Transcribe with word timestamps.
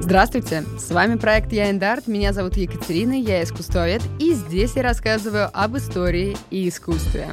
Здравствуйте, 0.00 0.64
с 0.78 0.90
вами 0.90 1.16
проект 1.16 1.52
Я 1.52 1.70
Эндарт, 1.70 2.06
меня 2.06 2.32
зовут 2.32 2.56
Екатерина, 2.56 3.12
я 3.12 3.42
искусствовед, 3.42 4.02
и 4.20 4.32
здесь 4.32 4.76
я 4.76 4.82
рассказываю 4.82 5.50
об 5.52 5.76
истории 5.76 6.36
и 6.50 6.68
искусстве. 6.68 7.28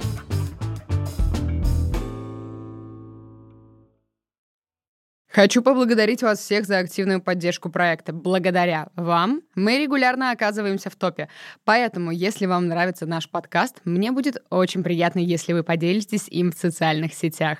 Хочу 5.32 5.62
поблагодарить 5.62 6.24
вас 6.24 6.40
всех 6.40 6.66
за 6.66 6.80
активную 6.80 7.22
поддержку 7.22 7.70
проекта. 7.70 8.12
Благодаря 8.12 8.90
вам 8.96 9.44
мы 9.56 9.78
регулярно 9.78 10.32
оказываемся 10.32 10.90
в 10.90 10.96
топе. 10.98 11.30
Поэтому, 11.64 12.12
если 12.12 12.46
вам 12.46 12.68
нравится 12.68 13.06
наш 13.06 13.30
подкаст, 13.30 13.78
мне 13.86 14.12
будет 14.12 14.44
очень 14.50 14.84
приятно, 14.84 15.20
если 15.20 15.54
вы 15.54 15.64
поделитесь 15.64 16.28
им 16.28 16.52
в 16.52 16.58
социальных 16.58 17.14
сетях. 17.14 17.60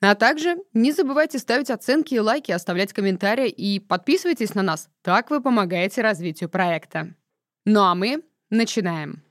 А 0.00 0.14
также 0.14 0.58
не 0.74 0.92
забывайте 0.92 1.38
ставить 1.38 1.70
оценки 1.70 2.14
и 2.14 2.20
лайки, 2.20 2.52
оставлять 2.52 2.92
комментарии 2.92 3.48
и 3.48 3.80
подписывайтесь 3.80 4.54
на 4.54 4.62
нас. 4.62 4.88
Так 5.02 5.30
вы 5.30 5.42
помогаете 5.42 6.02
развитию 6.02 6.48
проекта. 6.48 7.14
Ну 7.64 7.80
а 7.82 7.94
мы 7.94 8.22
начинаем. 8.50 9.22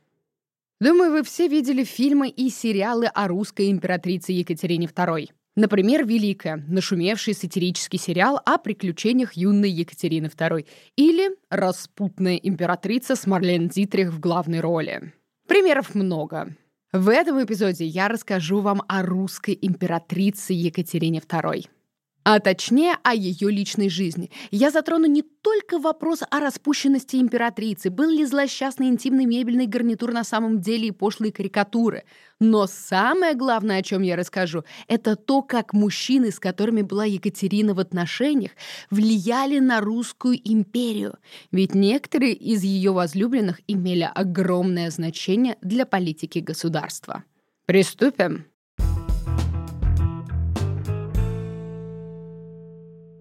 Думаю, 0.80 1.12
вы 1.12 1.24
все 1.24 1.48
видели 1.48 1.84
фильмы 1.84 2.30
и 2.30 2.50
сериалы 2.50 3.08
о 3.08 3.28
русской 3.28 3.72
императрице 3.72 4.34
Екатерине 4.34 4.88
II. 4.88 5.30
Например, 5.56 6.06
«Великая», 6.06 6.64
нашумевший 6.68 7.34
сатирический 7.34 7.98
сериал 7.98 8.40
о 8.46 8.60
приключениях 8.60 9.34
юной 9.34 9.72
Екатерины 9.72 10.28
II. 10.28 10.68
Или 10.98 11.32
«Распутная 11.50 12.36
императрица» 12.36 13.16
с 13.16 13.26
Марлен 13.26 13.68
Дитрих 13.68 14.12
в 14.12 14.20
главной 14.20 14.60
роли. 14.60 15.14
Примеров 15.48 15.96
много. 15.96 16.56
В 16.98 17.10
этом 17.10 17.44
эпизоде 17.44 17.86
я 17.86 18.08
расскажу 18.08 18.60
вам 18.60 18.82
о 18.88 19.04
русской 19.04 19.56
императрице 19.62 20.54
Екатерине 20.54 21.20
II 21.20 21.68
а 22.30 22.42
точнее 22.42 22.98
о 23.04 23.16
ее 23.16 23.50
личной 23.50 23.88
жизни. 23.88 24.32
Я 24.52 24.70
затрону 24.70 25.06
не 25.06 25.22
только 25.22 25.80
вопрос 25.80 26.24
о 26.30 26.42
распущенности 26.42 27.16
императрицы, 27.16 27.90
был 27.90 28.10
ли 28.10 28.26
злосчастный 28.26 28.90
интимный 28.90 29.24
мебельный 29.24 29.66
гарнитур 29.66 30.12
на 30.12 30.26
самом 30.26 30.60
деле 30.60 30.90
и 30.90 30.92
пошлые 30.92 31.32
карикатуры, 31.32 32.04
но 32.42 32.68
самое 32.68 33.34
главное, 33.34 33.78
о 33.78 33.82
чем 33.82 34.02
я 34.02 34.18
расскажу, 34.18 34.66
это 34.90 35.16
то, 35.16 35.42
как 35.42 35.72
мужчины, 35.72 36.32
с 36.32 36.40
которыми 36.42 36.82
была 36.82 37.06
Екатерина 37.06 37.74
в 37.74 37.80
отношениях, 37.80 38.52
влияли 38.90 39.60
на 39.60 39.80
русскую 39.80 40.38
империю. 40.44 41.20
Ведь 41.54 41.76
некоторые 41.76 42.34
из 42.34 42.62
ее 42.62 42.92
возлюбленных 42.92 43.62
имели 43.68 44.12
огромное 44.14 44.92
значение 44.92 45.56
для 45.62 45.86
политики 45.86 46.40
государства. 46.40 47.24
Приступим. 47.66 48.48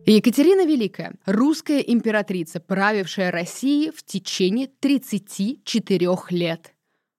Екатерина 0.09 0.65
Великая– 0.65 1.15
русская 1.27 1.81
императрица, 1.81 2.61
правившая 2.61 3.33
Россией 3.33 3.91
в 3.91 4.05
течение 4.05 4.69
34 4.69 6.09
лет. 6.31 6.75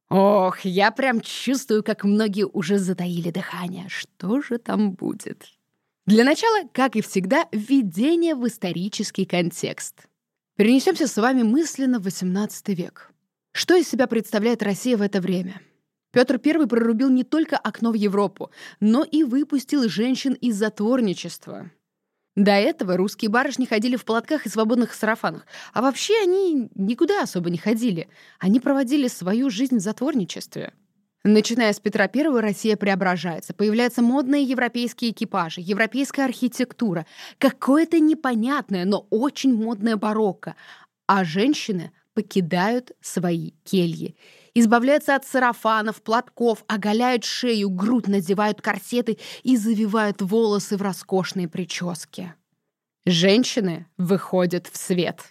Ох, 0.10 0.62
я 0.62 0.92
прям 0.92 1.20
чувствую, 1.20 1.84
как 1.84 2.06
многие 2.06 2.46
уже 2.46 2.78
затаили 2.78 3.30
дыхание. 3.30 3.90
Что 3.90 4.42
же 4.42 4.58
там 4.58 4.94
будет? 4.94 5.44
Для 6.06 6.24
начала, 6.24 6.66
как 6.72 6.96
и 6.96 7.02
всегда, 7.02 7.50
введение 7.52 8.36
в 8.36 8.48
исторический 8.48 9.26
контекст. 9.26 10.08
Перенесемся 10.56 11.08
с 11.08 11.18
вами 11.18 11.44
мысленно 11.44 12.00
в 12.00 12.08
XVIII 12.08 12.74
век. 12.74 13.12
Что 13.52 13.76
из 13.76 13.90
себя 13.90 14.08
представляет 14.08 14.64
Россия 14.64 14.96
в 14.96 15.02
это 15.02 15.20
время? 15.20 15.62
Петр 16.14 16.40
I 16.42 16.66
прорубил 16.68 17.10
не 17.10 17.26
только 17.26 17.58
окно 17.58 17.92
в 17.92 17.96
Европу, 17.96 18.50
но 18.80 19.04
и 19.04 19.26
выпустил 19.26 19.90
женщин 19.90 20.32
из 20.36 20.56
затворничества. 20.56 21.70
До 22.38 22.52
этого 22.52 22.98
русские 22.98 23.30
барышни 23.30 23.66
ходили 23.66 23.96
в 23.96 24.06
платках 24.06 24.46
и 24.46 24.50
свободных 24.50 24.94
сарафанах. 24.94 25.48
А 25.74 25.82
вообще 25.82 26.14
они 26.22 26.70
никуда 26.76 27.24
особо 27.24 27.50
не 27.50 27.58
ходили. 27.58 28.10
Они 28.38 28.60
проводили 28.60 29.08
свою 29.08 29.50
жизнь 29.50 29.78
в 29.78 29.82
затворничестве. 29.82 30.72
Начиная 31.24 31.74
с 31.74 31.80
Петра 31.80 32.08
I 32.14 32.40
Россия 32.40 32.78
преображается. 32.78 33.56
Появляются 33.56 34.04
модные 34.04 34.44
европейские 34.44 35.12
экипажи, 35.12 35.62
европейская 35.62 36.26
архитектура, 36.26 37.08
какое-то 37.40 38.00
непонятное, 38.00 38.86
но 38.86 39.08
очень 39.10 39.56
модное 39.56 39.96
барокко. 39.96 40.56
А 41.08 41.24
женщины 41.24 41.92
покидают 42.14 42.92
свои 43.02 43.54
кельи. 43.64 44.16
Избавляются 44.60 45.14
от 45.14 45.24
сарафанов, 45.24 46.02
платков, 46.02 46.64
оголяют 46.66 47.24
шею, 47.24 47.70
грудь 47.70 48.08
надевают 48.08 48.60
корсеты 48.60 49.20
и 49.44 49.56
завивают 49.56 50.24
волосы 50.24 50.78
в 50.78 50.82
роскошные 50.82 51.48
прически. 51.48 52.34
Женщины 53.06 53.86
выходят 53.98 54.66
в 54.66 54.76
свет. 54.76 55.22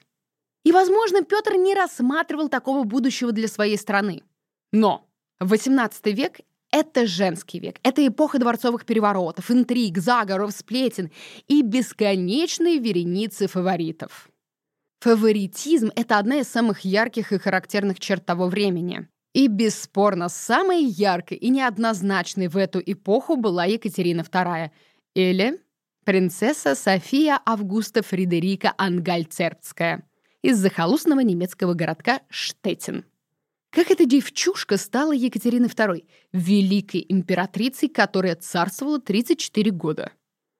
И, 0.62 0.70
возможно, 0.70 1.24
Петр 1.24 1.56
не 1.56 1.74
рассматривал 1.74 2.48
такого 2.48 2.84
будущего 2.84 3.32
для 3.32 3.48
своей 3.48 3.76
страны. 3.76 4.22
Но 4.70 5.08
XVIII 5.42 6.12
век— 6.12 6.38
это 6.70 7.08
женский 7.08 7.58
век. 7.58 7.80
Это 7.82 8.06
эпоха 8.06 8.38
дворцовых 8.38 8.84
переворотов, 8.84 9.50
интриг, 9.50 9.98
заговоров, 9.98 10.52
сплетен 10.52 11.10
и 11.48 11.62
бесконечной 11.62 12.78
вереницы 12.78 13.48
фаворитов. 13.48 14.30
Фаворитизм— 15.00 15.90
это 15.96 16.16
одна 16.18 16.36
из 16.36 16.48
самых 16.48 16.80
ярких 16.80 17.32
и 17.32 17.38
характерных 17.38 17.98
черт 17.98 18.24
того 18.24 18.46
времени. 18.46 19.08
И 19.36 19.48
бесспорно, 19.48 20.30
самой 20.30 20.82
яркой 20.82 21.36
и 21.36 21.50
неоднозначной 21.50 22.48
в 22.48 22.56
эту 22.56 22.80
эпоху 22.80 23.36
была 23.36 23.66
Екатерина 23.66 24.22
II, 24.22 24.70
или 25.14 25.60
принцесса 26.06 26.74
София 26.74 27.38
Августа 27.44 28.02
Фредерика 28.02 28.72
Ангальцербская 28.78 30.08
из 30.40 30.56
захолустного 30.56 31.20
немецкого 31.20 31.74
городка 31.74 32.22
Штеттин. 32.30 33.04
Как 33.68 33.90
эта 33.90 34.06
девчушка 34.06 34.78
стала 34.78 35.12
Екатериной 35.12 35.68
II, 35.68 36.06
великой 36.32 37.04
императрицей, 37.06 37.90
которая 37.90 38.36
царствовала 38.36 39.02
34 39.02 39.70
года. 39.70 40.12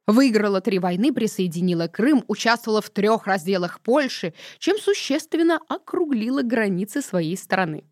Выиграла 0.07 0.61
три 0.61 0.81
войны, 0.81 1.15
присоединила 1.15 1.89
Крым, 1.89 2.25
участвовала 2.29 2.83
в 2.83 2.91
трех 2.91 3.27
разделах 3.27 3.81
Польши, 3.81 4.35
чем 4.59 4.77
существенно 4.77 5.61
округлила 5.67 6.43
границы 6.43 7.01
своей 7.01 7.39
страны. 7.39 7.85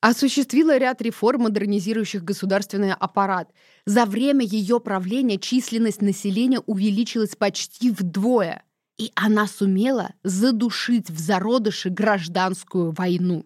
Осуществила 0.00 0.78
ряд 0.78 1.02
реформ, 1.02 1.42
модернизирующих 1.42 2.24
государственный 2.24 2.94
аппарат. 2.94 3.52
За 3.84 4.06
время 4.06 4.44
ее 4.44 4.80
правления 4.80 5.38
численность 5.38 6.00
населения 6.00 6.60
увеличилась 6.60 7.36
почти 7.36 7.90
вдвое. 7.90 8.64
И 8.98 9.12
она 9.14 9.46
сумела 9.46 10.14
задушить 10.22 11.10
в 11.10 11.18
зародыше 11.18 11.90
гражданскую 11.90 12.92
войну. 12.92 13.44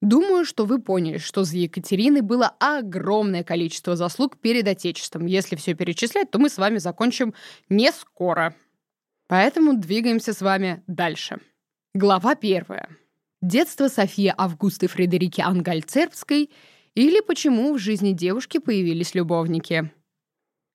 Думаю, 0.00 0.44
что 0.44 0.64
вы 0.64 0.80
поняли, 0.80 1.18
что 1.18 1.44
за 1.44 1.58
Екатериной 1.58 2.22
было 2.22 2.54
огромное 2.58 3.44
количество 3.44 3.96
заслуг 3.96 4.38
перед 4.38 4.66
Отечеством. 4.66 5.26
Если 5.26 5.56
все 5.56 5.74
перечислять, 5.74 6.30
то 6.30 6.38
мы 6.38 6.48
с 6.48 6.56
вами 6.56 6.78
закончим 6.78 7.34
не 7.68 7.92
скоро. 7.92 8.54
Поэтому 9.28 9.76
двигаемся 9.76 10.32
с 10.32 10.40
вами 10.40 10.82
дальше. 10.86 11.40
Глава 11.94 12.34
первая. 12.34 12.88
Детство 13.42 13.88
Софии 13.88 14.34
Августы 14.36 14.86
Фредерики 14.86 15.40
Ангальцербской 15.40 16.50
или 16.94 17.20
почему 17.20 17.72
в 17.72 17.78
жизни 17.78 18.12
девушки 18.12 18.58
появились 18.58 19.14
любовники. 19.14 19.90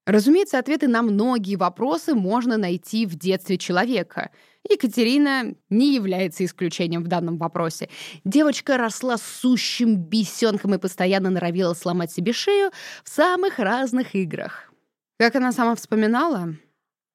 Разумеется, 0.07 0.57
ответы 0.57 0.87
на 0.87 1.03
многие 1.03 1.57
вопросы 1.57 2.15
можно 2.15 2.57
найти 2.57 3.05
в 3.05 3.15
детстве 3.17 3.59
человека. 3.59 4.31
Екатерина 4.67 5.53
не 5.69 5.93
является 5.93 6.43
исключением 6.43 7.03
в 7.03 7.07
данном 7.07 7.37
вопросе. 7.37 7.89
Девочка 8.23 8.77
росла 8.77 9.17
сущим 9.17 9.97
бесенком 9.97 10.73
и 10.73 10.79
постоянно 10.79 11.29
норовила 11.29 11.75
сломать 11.75 12.11
себе 12.11 12.33
шею 12.33 12.71
в 13.03 13.09
самых 13.09 13.59
разных 13.59 14.15
играх. 14.15 14.73
Как 15.19 15.35
она 15.35 15.51
сама 15.51 15.75
вспоминала, 15.75 16.55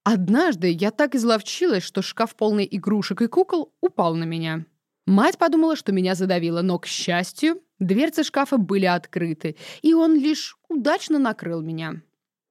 «Однажды 0.04 0.70
я 0.70 0.92
так 0.92 1.16
изловчилась, 1.16 1.82
что 1.82 2.03
шкаф 2.03 2.36
полный 2.36 2.68
игрушек 2.70 3.22
и 3.22 3.26
кукол 3.26 3.72
упал 3.80 4.14
на 4.14 4.24
меня. 4.24 4.64
Мать 5.06 5.38
подумала, 5.38 5.76
что 5.76 5.92
меня 5.92 6.14
задавило, 6.14 6.62
но, 6.62 6.78
к 6.78 6.86
счастью, 6.86 7.62
дверцы 7.78 8.22
шкафа 8.22 8.58
были 8.58 8.86
открыты, 8.86 9.56
и 9.82 9.94
он 9.94 10.14
лишь 10.14 10.56
удачно 10.68 11.18
накрыл 11.18 11.62
меня. 11.62 12.02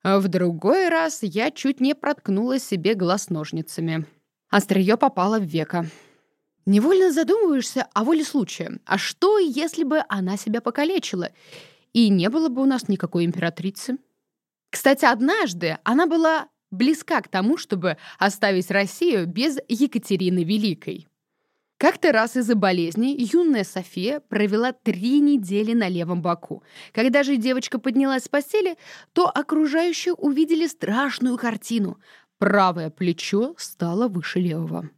А 0.01 0.19
в 0.19 0.27
другой 0.27 0.89
раз 0.89 1.19
я 1.21 1.51
чуть 1.51 1.79
не 1.79 1.93
проткнула 1.93 2.59
себе 2.59 2.95
глаз 2.95 3.29
ножницами. 3.29 4.05
Острие 4.49 4.97
попало 4.97 5.39
в 5.39 5.43
веко. 5.43 5.85
Невольно 6.65 7.11
задумываешься 7.11 7.87
о 7.93 8.03
воле 8.03 8.23
случая. 8.23 8.79
А 8.85 8.97
что, 8.97 9.39
если 9.39 9.83
бы 9.83 10.03
она 10.07 10.37
себя 10.37 10.61
покалечила? 10.61 11.31
И 11.93 12.09
не 12.09 12.29
было 12.29 12.49
бы 12.49 12.61
у 12.61 12.65
нас 12.65 12.87
никакой 12.87 13.25
императрицы? 13.25 13.97
Кстати, 14.69 15.05
однажды 15.05 15.79
она 15.83 16.05
была 16.05 16.47
близка 16.71 17.21
к 17.21 17.27
тому, 17.27 17.57
чтобы 17.57 17.97
оставить 18.19 18.69
Россию 18.69 19.25
без 19.25 19.57
Екатерины 19.67 20.43
Великой. 20.43 21.07
Как-то 21.79 22.11
раз 22.11 22.35
из-за 22.35 22.55
болезни 22.55 23.15
юная 23.17 23.63
София 23.63 24.19
провела 24.19 24.73
три 24.73 25.21
недели 25.21 25.71
на 25.71 25.87
левом 25.87 26.21
боку. 26.21 26.61
Когда 26.91 27.23
же 27.23 27.37
девочка 27.37 27.79
поднялась 27.79 28.25
с 28.25 28.27
постели, 28.27 28.75
то 29.13 29.29
окружающие 29.29 30.13
увидели 30.13 30.67
страшную 30.67 31.37
картину. 31.37 31.97
Правое 32.37 32.89
плечо 32.89 33.55
стало 33.57 34.09
выше 34.09 34.39
левого. 34.41 34.89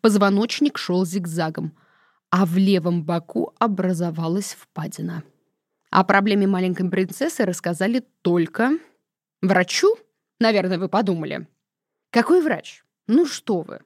Позвоночник 0.00 0.78
шел 0.78 1.06
зигзагом, 1.06 1.78
а 2.30 2.44
в 2.44 2.56
левом 2.56 3.04
боку 3.04 3.54
образовалась 3.60 4.56
впадина. 4.58 5.22
О 5.90 6.02
проблеме 6.02 6.48
маленькой 6.48 6.90
принцессы 6.90 7.44
рассказали 7.44 8.04
только 8.22 8.72
врачу, 9.42 9.96
наверное, 10.40 10.80
вы 10.80 10.88
подумали. 10.88 11.46
Какой 12.10 12.42
врач? 12.42 12.82
Ну 13.06 13.26
что 13.26 13.60
вы. 13.60 13.82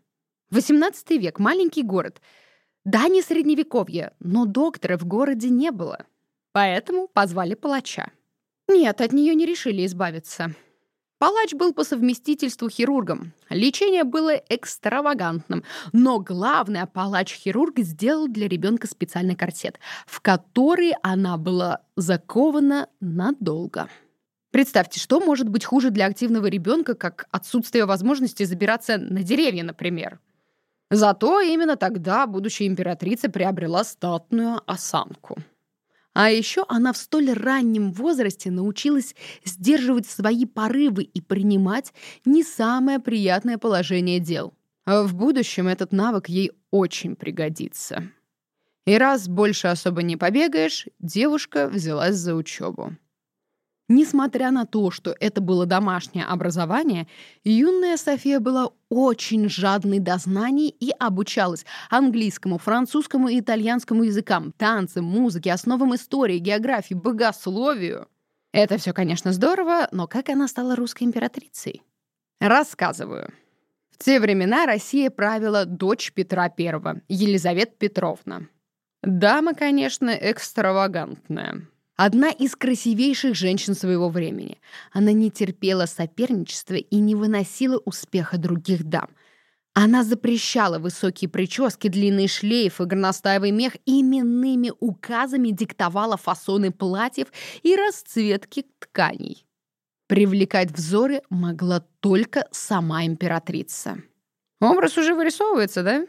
18 0.51 1.11
век, 1.11 1.39
маленький 1.39 1.83
город. 1.83 2.21
Да, 2.85 3.09
не 3.09 3.23
средневековье, 3.23 4.13
но 4.19 4.47
доктора 4.47 4.99
в 4.99 5.07
городе 5.07 5.49
не 5.49 5.71
было. 5.71 6.07
Поэтому 6.53 7.09
позвали 7.09 7.55
палача. 7.55 8.11
Нет, 8.67 9.01
от 9.01 9.13
нее 9.13 9.35
не 9.35 9.47
решили 9.47 9.87
избавиться. 9.87 10.55
Палач 11.19 11.53
был 11.53 11.75
по 11.75 11.85
совместительству 11.85 12.71
хирургом. 12.71 13.35
Лечение 13.51 14.05
было 14.05 14.35
экстравагантным, 14.49 15.65
но 15.93 16.19
главное, 16.19 16.87
палач-хирург 16.87 17.79
сделал 17.81 18.27
для 18.27 18.49
ребенка 18.49 18.87
специальный 18.87 19.37
корсет, 19.37 19.79
в 20.07 20.21
который 20.21 20.95
она 21.03 21.37
была 21.37 21.83
закована 21.95 22.89
надолго. 23.01 23.89
Представьте, 24.51 24.99
что 24.99 25.21
может 25.21 25.49
быть 25.49 25.65
хуже 25.65 25.91
для 25.91 26.07
активного 26.07 26.47
ребенка, 26.47 26.95
как 26.95 27.27
отсутствие 27.31 27.85
возможности 27.85 28.45
забираться 28.45 28.97
на 28.97 29.23
деревья, 29.23 29.63
например. 29.63 30.19
Зато 30.91 31.41
именно 31.41 31.77
тогда 31.77 32.27
будущая 32.27 32.67
императрица 32.67 33.31
приобрела 33.31 33.85
статную 33.85 34.61
осанку. 34.67 35.39
А 36.13 36.31
еще 36.31 36.65
она 36.69 36.93
в 36.93 36.97
столь 36.97 37.33
раннем 37.33 37.93
возрасте 37.93 38.51
научилась 38.51 39.15
сдерживать 39.45 40.07
свои 40.07 40.45
порывы 40.45 41.05
и 41.05 41.21
принимать 41.21 41.93
не 42.25 42.43
самое 42.43 42.99
приятное 42.99 43.59
положение 43.59 44.19
дел. 44.19 44.53
В 44.85 45.15
будущем 45.15 45.69
этот 45.69 45.93
навык 45.93 46.29
ей 46.29 46.51
очень 46.73 47.15
пригодится. 47.15 48.11
И 48.87 48.97
раз 48.99 49.29
больше 49.29 49.69
особо 49.69 50.03
не 50.03 50.17
побегаешь, 50.17 50.89
девушка 50.99 51.69
взялась 51.69 52.17
за 52.17 52.35
учебу. 52.35 52.97
Несмотря 53.93 54.53
на 54.53 54.67
то, 54.67 54.93
что 54.93 55.17
это 55.19 55.41
было 55.41 55.67
домашнее 55.67 56.25
образование, 56.25 57.09
юная 57.43 57.97
София 57.97 58.39
была 58.39 58.71
очень 58.89 59.49
жадной 59.49 59.99
до 59.99 60.17
знаний 60.17 60.69
и 60.69 60.93
обучалась 60.97 61.67
английскому, 61.91 62.59
французскому 62.59 63.27
и 63.27 63.41
итальянскому 63.41 64.05
языкам, 64.05 64.53
танцам, 64.53 65.07
музыке, 65.07 65.53
основам 65.53 65.93
истории, 65.97 66.39
географии, 66.39 66.95
богословию. 66.95 68.07
Это 68.53 68.79
все, 68.79 68.93
конечно, 68.93 69.33
здорово, 69.33 69.89
но 69.91 70.07
как 70.07 70.29
она 70.29 70.47
стала 70.47 70.77
русской 70.77 71.03
императрицей? 71.03 71.83
Рассказываю. 72.39 73.33
В 73.91 73.99
те 73.99 74.21
времена 74.21 74.67
Россия 74.67 75.11
правила 75.11 75.65
дочь 75.65 76.13
Петра 76.13 76.45
I, 76.57 77.03
Елизавета 77.09 77.73
Петровна. 77.77 78.43
Дама, 79.03 79.53
конечно, 79.53 80.11
экстравагантная. 80.11 81.67
Одна 82.03 82.31
из 82.31 82.57
красивейших 82.57 83.35
женщин 83.35 83.75
своего 83.75 84.09
времени. 84.09 84.59
Она 84.91 85.13
не 85.13 85.31
терпела 85.31 85.85
соперничества 85.85 86.77
и 86.77 86.97
не 86.97 87.15
выносила 87.15 87.77
успеха 87.85 88.39
других 88.39 88.85
дам. 88.85 89.11
Она 89.75 90.03
запрещала 90.03 90.79
высокие 90.79 91.29
прически, 91.29 91.89
длинные 91.89 92.27
шлейфы, 92.27 92.87
горностаевый 92.87 93.51
мех 93.51 93.77
и 93.85 94.01
именными 94.01 94.73
указами 94.81 95.51
диктовала 95.51 96.17
фасоны 96.17 96.71
платьев 96.71 97.27
и 97.63 97.77
расцветки 97.77 98.65
тканей. 98.79 99.45
Привлекать 100.07 100.71
взоры 100.71 101.21
могла 101.29 101.81
только 102.01 102.49
сама 102.51 103.05
императрица. 103.05 103.99
Образ 104.59 104.97
уже 104.97 105.15
вырисовывается, 105.15 105.83
да? 105.83 106.07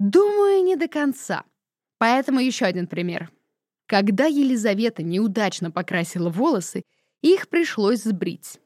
Думаю, 0.00 0.64
не 0.64 0.74
до 0.74 0.88
конца. 0.88 1.44
Поэтому 1.98 2.40
еще 2.40 2.64
один 2.64 2.88
пример— 2.88 3.30
когда 3.90 4.26
Елизавета 4.26 5.02
неудачно 5.02 5.72
покрасила 5.72 6.30
волосы, 6.30 6.84
их 7.22 7.48
пришлось 7.48 8.04
сбрить. 8.04 8.60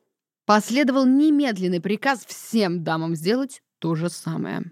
Последовал 0.44 1.06
немедленный 1.06 1.80
приказ 1.80 2.26
всем 2.26 2.84
дамам 2.84 3.14
сделать 3.14 3.62
то 3.78 3.94
же 3.94 4.10
самое. 4.10 4.70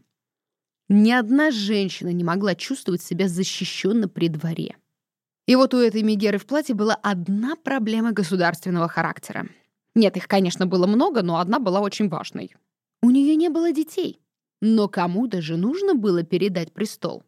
Ни 0.90 1.10
одна 1.10 1.52
женщина 1.52 2.10
не 2.10 2.22
могла 2.22 2.54
чувствовать 2.54 3.00
себя 3.00 3.28
защищенно 3.28 4.08
при 4.08 4.28
дворе. 4.28 4.76
И 5.46 5.56
вот 5.56 5.72
у 5.72 5.78
этой 5.78 6.02
Мегеры 6.02 6.36
в 6.36 6.44
платье 6.44 6.74
была 6.74 6.96
одна 6.96 7.56
проблема 7.56 8.12
государственного 8.12 8.88
характера. 8.88 9.48
Нет, 9.94 10.18
их, 10.18 10.28
конечно, 10.28 10.66
было 10.66 10.86
много, 10.86 11.22
но 11.22 11.38
одна 11.38 11.60
была 11.60 11.80
очень 11.80 12.10
важной. 12.10 12.54
У 13.00 13.08
нее 13.08 13.36
не 13.36 13.48
было 13.48 13.72
детей. 13.72 14.20
Но 14.60 14.86
кому-то 14.86 15.40
же 15.40 15.56
нужно 15.56 15.94
было 15.94 16.22
передать 16.24 16.74
престол. 16.74 17.22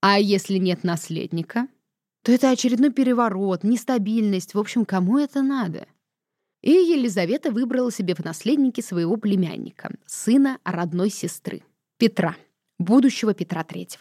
А 0.00 0.18
если 0.18 0.58
нет 0.58 0.82
наследника, 0.82 1.68
то 2.26 2.32
это 2.32 2.50
очередной 2.50 2.90
переворот, 2.90 3.62
нестабильность. 3.62 4.54
В 4.54 4.58
общем, 4.58 4.84
кому 4.84 5.16
это 5.16 5.42
надо? 5.42 5.86
И 6.60 6.72
Елизавета 6.72 7.52
выбрала 7.52 7.92
себе 7.92 8.16
в 8.16 8.24
наследники 8.24 8.80
своего 8.80 9.16
племянника, 9.16 9.92
сына 10.06 10.58
родной 10.64 11.10
сестры, 11.10 11.62
Петра, 11.98 12.34
будущего 12.80 13.32
Петра 13.32 13.62
III. 13.62 13.98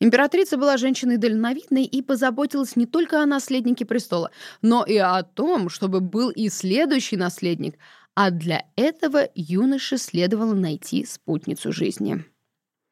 Императрица 0.00 0.56
была 0.56 0.76
женщиной 0.78 1.16
дальновидной 1.16 1.84
и 1.84 2.02
позаботилась 2.02 2.74
не 2.74 2.86
только 2.86 3.22
о 3.22 3.26
наследнике 3.26 3.86
престола, 3.86 4.32
но 4.60 4.84
и 4.84 4.96
о 4.96 5.22
том, 5.22 5.68
чтобы 5.68 6.00
был 6.00 6.30
и 6.30 6.48
следующий 6.48 7.16
наследник, 7.16 7.78
а 8.16 8.32
для 8.32 8.64
этого 8.74 9.28
юноше 9.36 9.98
следовало 9.98 10.54
найти 10.54 11.06
спутницу 11.06 11.70
жизни. 11.70 12.24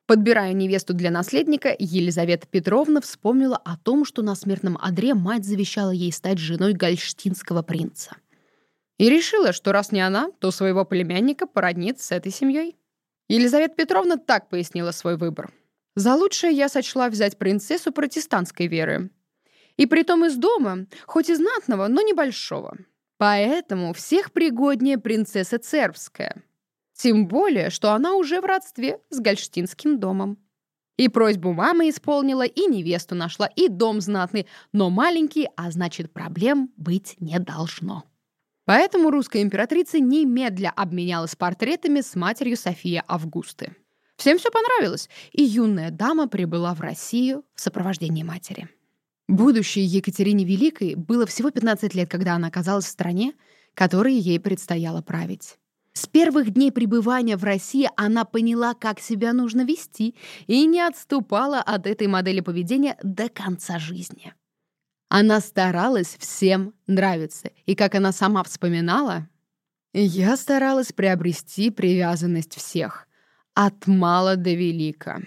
Подбирая 0.06 0.52
невесту 0.52 0.94
для 0.94 1.10
наследника, 1.10 1.74
Елизавета 1.76 2.46
Петровна 2.46 3.00
вспомнила 3.00 3.56
о 3.56 3.76
том, 3.76 4.04
что 4.04 4.22
на 4.22 4.36
смертном 4.36 4.78
одре 4.80 5.14
мать 5.14 5.44
завещала 5.44 5.90
ей 5.90 6.12
стать 6.12 6.38
женой 6.38 6.74
гальштинского 6.74 7.62
принца. 7.62 8.16
И 8.98 9.10
решила, 9.10 9.52
что 9.52 9.72
раз 9.72 9.90
не 9.90 10.00
она, 10.00 10.30
то 10.38 10.52
своего 10.52 10.84
племянника 10.84 11.48
породнит 11.48 12.00
с 12.00 12.12
этой 12.12 12.30
семьей. 12.30 12.76
Елизавета 13.28 13.74
Петровна 13.74 14.16
так 14.16 14.48
пояснила 14.48 14.92
свой 14.92 15.16
выбор. 15.16 15.52
«За 15.96 16.14
лучшее 16.14 16.52
я 16.52 16.68
сочла 16.68 17.08
взять 17.08 17.36
принцессу 17.36 17.90
протестантской 17.90 18.68
веры. 18.68 19.10
И 19.76 19.86
притом 19.86 20.24
из 20.24 20.36
дома, 20.36 20.86
хоть 21.06 21.30
и 21.30 21.34
знатного, 21.34 21.88
но 21.88 22.00
небольшого. 22.00 22.76
Поэтому 23.18 23.92
всех 23.92 24.32
пригоднее 24.32 24.98
принцесса 24.98 25.58
Цербская, 25.58 26.42
тем 26.96 27.28
более, 27.28 27.70
что 27.70 27.92
она 27.92 28.14
уже 28.14 28.40
в 28.40 28.44
родстве 28.44 29.00
с 29.10 29.20
Гольштинским 29.20 30.00
домом. 30.00 30.38
И 30.96 31.08
просьбу 31.08 31.52
мамы 31.52 31.90
исполнила, 31.90 32.46
и 32.46 32.66
невесту 32.66 33.14
нашла, 33.14 33.46
и 33.46 33.68
дом 33.68 34.00
знатный, 34.00 34.46
но 34.72 34.88
маленький, 34.88 35.48
а 35.54 35.70
значит, 35.70 36.12
проблем 36.12 36.72
быть 36.76 37.16
не 37.20 37.38
должно. 37.38 38.04
Поэтому 38.64 39.10
русская 39.10 39.42
императрица 39.42 40.00
немедля 40.00 40.72
обменялась 40.74 41.36
портретами 41.36 42.00
с 42.00 42.16
матерью 42.16 42.56
София 42.56 43.04
Августы. 43.06 43.76
Всем 44.16 44.38
все 44.38 44.50
понравилось, 44.50 45.10
и 45.32 45.44
юная 45.44 45.90
дама 45.90 46.26
прибыла 46.26 46.74
в 46.74 46.80
Россию 46.80 47.44
в 47.54 47.60
сопровождении 47.60 48.22
матери. 48.22 48.68
Будущей 49.28 49.82
Екатерине 49.82 50.44
Великой 50.44 50.94
было 50.94 51.26
всего 51.26 51.50
15 51.50 51.94
лет, 51.94 52.08
когда 52.08 52.34
она 52.34 52.48
оказалась 52.48 52.86
в 52.86 52.90
стране, 52.90 53.34
которой 53.74 54.14
ей 54.14 54.40
предстояло 54.40 55.02
править. 55.02 55.58
С 55.96 56.06
первых 56.06 56.50
дней 56.50 56.70
пребывания 56.70 57.38
в 57.38 57.44
России 57.44 57.88
она 57.96 58.26
поняла, 58.26 58.74
как 58.74 59.00
себя 59.00 59.32
нужно 59.32 59.62
вести, 59.62 60.14
и 60.46 60.66
не 60.66 60.82
отступала 60.82 61.60
от 61.60 61.86
этой 61.86 62.06
модели 62.06 62.40
поведения 62.40 62.98
до 63.02 63.30
конца 63.30 63.78
жизни. 63.78 64.34
Она 65.08 65.40
старалась 65.40 66.18
всем 66.18 66.74
нравиться, 66.86 67.50
и, 67.64 67.74
как 67.74 67.94
она 67.94 68.12
сама 68.12 68.42
вспоминала, 68.42 69.26
«Я 69.94 70.36
старалась 70.36 70.92
приобрести 70.92 71.70
привязанность 71.70 72.56
всех, 72.56 73.08
от 73.54 73.86
мала 73.86 74.36
до 74.36 74.52
велика. 74.52 75.22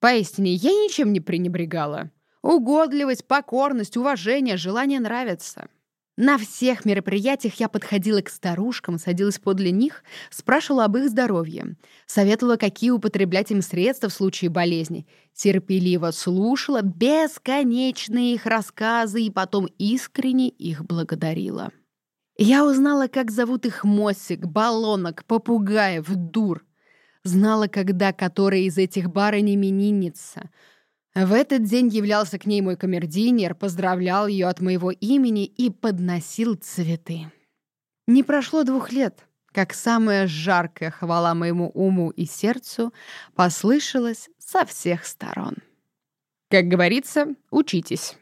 Поистине, 0.00 0.54
я 0.54 0.70
ничем 0.70 1.12
не 1.12 1.20
пренебрегала. 1.20 2.10
Угодливость, 2.40 3.28
покорность, 3.28 3.98
уважение, 3.98 4.56
желание 4.56 4.98
нравиться». 4.98 5.68
На 6.16 6.38
всех 6.38 6.86
мероприятиях 6.86 7.56
я 7.56 7.68
подходила 7.68 8.22
к 8.22 8.30
старушкам, 8.30 8.98
садилась 8.98 9.38
подле 9.38 9.70
них, 9.70 10.02
спрашивала 10.30 10.86
об 10.86 10.96
их 10.96 11.10
здоровье, 11.10 11.76
советовала, 12.06 12.56
какие 12.56 12.88
употреблять 12.88 13.50
им 13.50 13.60
средства 13.60 14.08
в 14.08 14.14
случае 14.14 14.48
болезни, 14.48 15.06
терпеливо 15.34 16.12
слушала 16.12 16.80
бесконечные 16.80 18.34
их 18.34 18.46
рассказы 18.46 19.24
и 19.24 19.30
потом 19.30 19.66
искренне 19.78 20.48
их 20.48 20.86
благодарила. 20.86 21.70
Я 22.38 22.64
узнала, 22.66 23.08
как 23.08 23.30
зовут 23.30 23.66
их 23.66 23.84
Мосик, 23.84 24.46
Баллонок, 24.46 25.26
Попугаев, 25.26 26.06
Дур. 26.08 26.64
Знала, 27.24 27.66
когда 27.66 28.14
которая 28.14 28.60
из 28.60 28.78
этих 28.78 29.10
барынь 29.10 29.54
именинница— 29.54 30.48
в 31.24 31.32
этот 31.32 31.64
день 31.64 31.88
являлся 31.88 32.38
к 32.38 32.44
ней 32.44 32.60
мой 32.60 32.76
камердинер, 32.76 33.54
поздравлял 33.54 34.26
ее 34.26 34.48
от 34.48 34.60
моего 34.60 34.90
имени 34.90 35.46
и 35.46 35.70
подносил 35.70 36.56
цветы. 36.56 37.32
Не 38.06 38.22
прошло 38.22 38.64
двух 38.64 38.92
лет, 38.92 39.26
как 39.50 39.72
самая 39.72 40.26
жаркая 40.26 40.90
хвала 40.90 41.34
моему 41.34 41.70
уму 41.70 42.10
и 42.10 42.26
сердцу 42.26 42.92
послышалась 43.34 44.28
со 44.38 44.66
всех 44.66 45.06
сторон. 45.06 45.56
Как 46.50 46.66
говорится, 46.66 47.34
учитесь. 47.50 48.18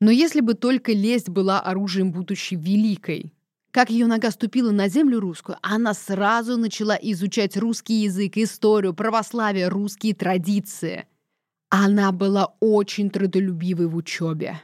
Но 0.00 0.10
если 0.10 0.40
бы 0.40 0.52
только 0.52 0.92
лесть 0.92 1.30
была 1.30 1.60
оружием 1.60 2.12
будущей 2.12 2.56
великой, 2.56 3.32
как 3.70 3.88
ее 3.88 4.06
нога 4.06 4.30
ступила 4.30 4.70
на 4.70 4.88
землю 4.88 5.18
русскую, 5.18 5.56
она 5.62 5.94
сразу 5.94 6.58
начала 6.58 6.98
изучать 7.00 7.56
русский 7.56 8.02
язык, 8.02 8.36
историю, 8.36 8.92
православие, 8.92 9.68
русские 9.68 10.14
традиции. 10.14 11.06
Она 11.70 12.12
была 12.12 12.54
очень 12.60 13.10
трудолюбивой 13.10 13.86
в 13.86 13.96
учебе. 13.96 14.62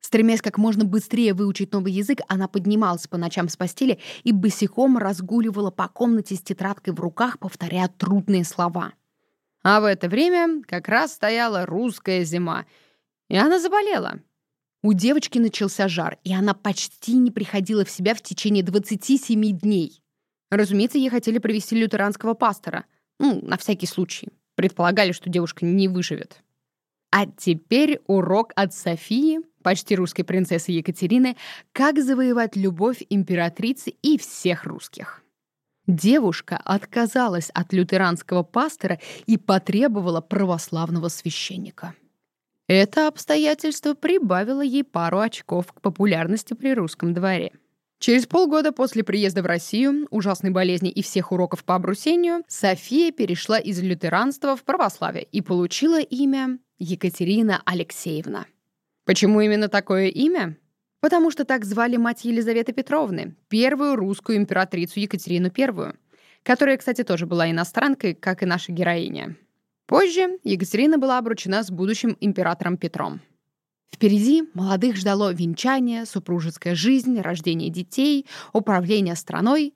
Стремясь 0.00 0.40
как 0.40 0.56
можно 0.56 0.84
быстрее 0.84 1.34
выучить 1.34 1.72
новый 1.72 1.92
язык, 1.92 2.20
она 2.28 2.46
поднималась 2.46 3.08
по 3.08 3.16
ночам 3.16 3.48
с 3.48 3.56
постели 3.56 3.98
и 4.22 4.32
босиком 4.32 4.96
разгуливала 4.96 5.70
по 5.70 5.88
комнате 5.88 6.36
с 6.36 6.40
тетрадкой 6.40 6.94
в 6.94 7.00
руках, 7.00 7.38
повторяя 7.38 7.88
трудные 7.88 8.44
слова. 8.44 8.94
А 9.62 9.80
в 9.80 9.84
это 9.84 10.08
время 10.08 10.62
как 10.62 10.88
раз 10.88 11.12
стояла 11.12 11.66
русская 11.66 12.24
зима, 12.24 12.66
и 13.28 13.36
она 13.36 13.58
заболела. 13.58 14.20
У 14.82 14.92
девочки 14.92 15.38
начался 15.38 15.88
жар, 15.88 16.18
и 16.22 16.32
она 16.32 16.54
почти 16.54 17.14
не 17.14 17.32
приходила 17.32 17.84
в 17.84 17.90
себя 17.90 18.14
в 18.14 18.22
течение 18.22 18.62
27 18.62 19.58
дней. 19.58 20.00
Разумеется, 20.50 20.98
ей 20.98 21.10
хотели 21.10 21.38
привести 21.38 21.76
лютеранского 21.76 22.34
пастора. 22.34 22.86
Ну, 23.18 23.40
на 23.42 23.58
всякий 23.58 23.86
случай. 23.86 24.28
Предполагали, 24.58 25.12
что 25.12 25.30
девушка 25.30 25.64
не 25.64 25.86
выживет. 25.86 26.42
А 27.12 27.26
теперь 27.26 28.00
урок 28.08 28.52
от 28.56 28.74
Софии, 28.74 29.38
почти 29.62 29.94
русской 29.94 30.24
принцессы 30.24 30.72
Екатерины, 30.72 31.36
как 31.70 32.02
завоевать 32.02 32.56
любовь 32.56 33.04
императрицы 33.08 33.90
и 34.02 34.18
всех 34.18 34.64
русских. 34.64 35.22
Девушка 35.86 36.60
отказалась 36.64 37.50
от 37.50 37.72
лютеранского 37.72 38.42
пастора 38.42 38.98
и 39.26 39.36
потребовала 39.36 40.20
православного 40.20 41.06
священника. 41.06 41.94
Это 42.66 43.06
обстоятельство 43.06 43.94
прибавило 43.94 44.62
ей 44.62 44.82
пару 44.82 45.20
очков 45.20 45.72
к 45.72 45.80
популярности 45.80 46.54
при 46.54 46.74
русском 46.74 47.14
дворе. 47.14 47.52
Через 47.98 48.26
полгода 48.26 48.70
после 48.70 49.02
приезда 49.02 49.42
в 49.42 49.46
Россию, 49.46 50.06
ужасной 50.10 50.50
болезни 50.50 50.88
и 50.88 51.02
всех 51.02 51.32
уроков 51.32 51.64
по 51.64 51.74
обрусению, 51.74 52.44
София 52.46 53.10
перешла 53.10 53.58
из 53.58 53.80
лютеранства 53.82 54.56
в 54.56 54.62
православие 54.62 55.24
и 55.24 55.40
получила 55.40 56.00
имя 56.00 56.58
Екатерина 56.78 57.60
Алексеевна. 57.64 58.46
Почему 59.04 59.40
именно 59.40 59.68
такое 59.68 60.06
имя? 60.06 60.56
Потому 61.00 61.32
что 61.32 61.44
так 61.44 61.64
звали 61.64 61.96
мать 61.96 62.24
Елизаветы 62.24 62.72
Петровны, 62.72 63.34
первую 63.48 63.96
русскую 63.96 64.38
императрицу 64.38 65.00
Екатерину 65.00 65.50
I, 65.56 65.94
которая, 66.44 66.76
кстати, 66.76 67.02
тоже 67.02 67.26
была 67.26 67.50
иностранкой, 67.50 68.14
как 68.14 68.42
и 68.42 68.46
наша 68.46 68.70
героиня. 68.70 69.36
Позже 69.86 70.38
Екатерина 70.44 70.98
была 70.98 71.18
обручена 71.18 71.62
с 71.62 71.70
будущим 71.70 72.16
императором 72.20 72.76
Петром. 72.76 73.20
Впереди 73.98 74.44
молодых 74.54 74.94
ждало 74.94 75.32
венчание, 75.32 76.06
супружеская 76.06 76.76
жизнь, 76.76 77.20
рождение 77.20 77.68
детей, 77.68 78.26
управление 78.52 79.16
страной. 79.16 79.74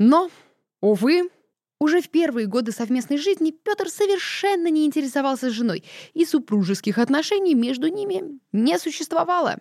Но, 0.00 0.32
увы, 0.80 1.30
уже 1.78 2.00
в 2.00 2.08
первые 2.08 2.48
годы 2.48 2.72
совместной 2.72 3.18
жизни 3.18 3.52
Петр 3.52 3.88
совершенно 3.88 4.66
не 4.66 4.84
интересовался 4.84 5.50
женой, 5.50 5.84
и 6.12 6.24
супружеских 6.24 6.98
отношений 6.98 7.54
между 7.54 7.86
ними 7.86 8.40
не 8.50 8.76
существовало. 8.80 9.58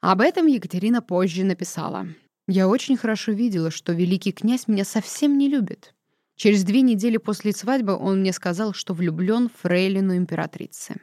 Об 0.00 0.20
этом 0.20 0.46
Екатерина 0.46 1.02
позже 1.02 1.42
написала. 1.42 2.06
«Я 2.46 2.68
очень 2.68 2.96
хорошо 2.96 3.32
видела, 3.32 3.72
что 3.72 3.94
великий 3.94 4.30
князь 4.30 4.68
меня 4.68 4.84
совсем 4.84 5.36
не 5.38 5.48
любит. 5.48 5.92
Через 6.36 6.62
две 6.62 6.82
недели 6.82 7.16
после 7.16 7.50
свадьбы 7.50 7.96
он 7.96 8.20
мне 8.20 8.32
сказал, 8.32 8.74
что 8.74 8.94
влюблен 8.94 9.48
в 9.48 9.60
фрейлину 9.60 10.16
императрицы. 10.16 11.00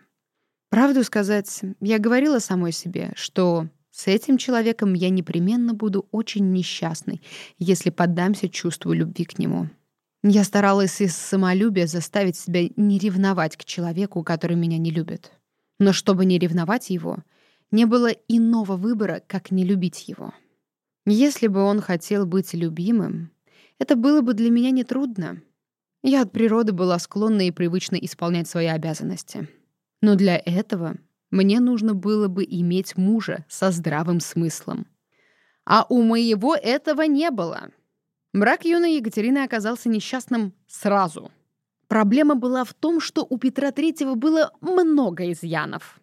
Правду 0.76 1.06
сказать, 1.06 1.62
я 1.80 2.00
говорила 2.00 2.40
самой 2.40 2.74
себе, 2.74 3.14
что 3.16 3.70
с 3.92 4.08
этим 4.08 4.38
человеком 4.38 4.94
я 4.94 5.10
непременно 5.10 5.74
буду 5.74 6.06
очень 6.12 6.52
несчастной, 6.52 7.22
если 7.58 7.92
поддамся 7.92 8.50
чувству 8.50 8.92
любви 8.92 9.24
к 9.24 9.40
нему. 9.40 9.70
Я 10.22 10.44
старалась 10.44 11.00
из 11.00 11.16
самолюбия 11.16 11.88
заставить 11.88 12.36
себя 12.36 12.68
не 12.76 13.00
ревновать 13.00 13.56
к 13.56 13.64
человеку, 13.64 14.22
который 14.22 14.58
меня 14.58 14.78
не 14.78 14.92
любит. 14.92 15.32
Но 15.80 15.94
чтобы 15.94 16.26
не 16.26 16.38
ревновать 16.38 16.90
его, 16.90 17.20
не 17.72 17.86
было 17.86 18.10
иного 18.28 18.76
выбора, 18.76 19.24
как 19.26 19.52
не 19.52 19.64
любить 19.64 20.10
его. 20.10 20.34
Если 21.06 21.48
бы 21.48 21.62
он 21.62 21.80
хотел 21.80 22.26
быть 22.26 22.54
любимым, 22.54 23.32
это 23.80 23.96
было 23.96 24.20
бы 24.20 24.34
для 24.34 24.50
меня 24.50 24.72
нетрудно. 24.72 25.42
Я 26.04 26.24
от 26.24 26.34
природы 26.34 26.74
была 26.74 27.00
склонна 27.00 27.48
и 27.48 27.52
привычна 27.52 27.96
исполнять 27.96 28.50
свои 28.50 28.66
обязанности. 28.66 29.48
Но 30.02 30.16
для 30.16 30.38
этого 30.38 30.98
мне 31.32 31.60
нужно 31.60 31.94
было 31.94 32.28
бы 32.28 32.44
иметь 32.44 32.98
мужа 32.98 33.46
со 33.50 33.72
здравым 33.72 34.20
смыслом. 34.20 34.88
А 35.66 35.86
у 35.90 36.02
моего 36.04 36.56
этого 36.56 37.04
не 37.04 37.32
было. 37.32 37.70
Брак 38.34 38.66
юной 38.66 38.98
Екатерины 38.98 39.40
оказался 39.40 39.90
несчастным 39.90 40.54
сразу. 40.68 41.32
Проблема 41.88 42.36
была 42.36 42.64
в 42.64 42.74
том, 42.74 43.00
что 43.00 43.26
у 43.30 43.38
Петра 43.38 43.72
Третьего 43.72 44.16
было 44.16 44.52
много 44.62 45.32
изъянов. 45.32 46.00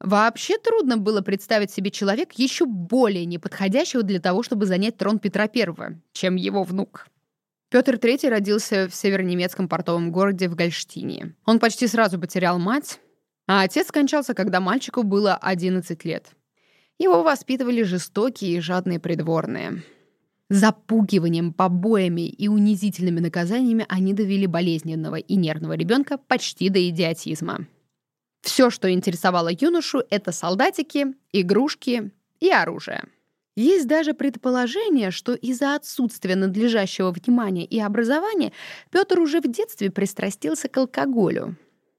Вообще 0.00 0.58
трудно 0.58 0.98
было 0.98 1.22
представить 1.22 1.70
себе 1.70 1.90
человек 1.90 2.32
еще 2.32 2.66
более 2.66 3.24
неподходящего 3.24 4.02
для 4.02 4.20
того, 4.20 4.42
чтобы 4.42 4.66
занять 4.66 4.96
трон 4.96 5.18
Петра 5.18 5.48
I, 5.52 6.00
чем 6.12 6.36
его 6.36 6.64
внук. 6.64 7.06
Петр 7.70 7.94
III 7.94 8.28
родился 8.28 8.88
в 8.88 8.94
северонемецком 8.94 9.68
портовом 9.68 10.12
городе 10.12 10.48
в 10.48 10.54
Гольштине. 10.54 11.34
Он 11.46 11.58
почти 11.58 11.86
сразу 11.86 12.20
потерял 12.20 12.58
мать, 12.58 13.00
а 13.46 13.62
отец 13.62 13.88
скончался, 13.88 14.34
когда 14.34 14.60
мальчику 14.60 15.02
было 15.02 15.34
11 15.34 16.04
лет. 16.04 16.30
Его 16.98 17.22
воспитывали 17.22 17.82
жестокие 17.82 18.56
и 18.56 18.60
жадные 18.60 18.98
придворные. 18.98 19.82
Запугиванием, 20.48 21.52
побоями 21.52 22.28
и 22.28 22.48
унизительными 22.48 23.20
наказаниями 23.20 23.84
они 23.88 24.14
довели 24.14 24.46
болезненного 24.46 25.16
и 25.16 25.36
нервного 25.36 25.72
ребенка 25.72 26.18
почти 26.18 26.68
до 26.68 26.88
идиотизма. 26.88 27.66
Все, 28.42 28.70
что 28.70 28.90
интересовало 28.92 29.50
юношу, 29.52 30.04
это 30.08 30.30
солдатики, 30.30 31.14
игрушки 31.32 32.12
и 32.38 32.50
оружие. 32.50 33.04
Есть 33.56 33.88
даже 33.88 34.14
предположение, 34.14 35.10
что 35.10 35.34
из-за 35.34 35.74
отсутствия 35.74 36.36
надлежащего 36.36 37.10
внимания 37.10 37.64
и 37.64 37.80
образования 37.80 38.52
Петр 38.90 39.18
уже 39.18 39.40
в 39.40 39.50
детстве 39.50 39.90
пристрастился 39.90 40.68
к 40.68 40.76
алкоголю. 40.76 41.56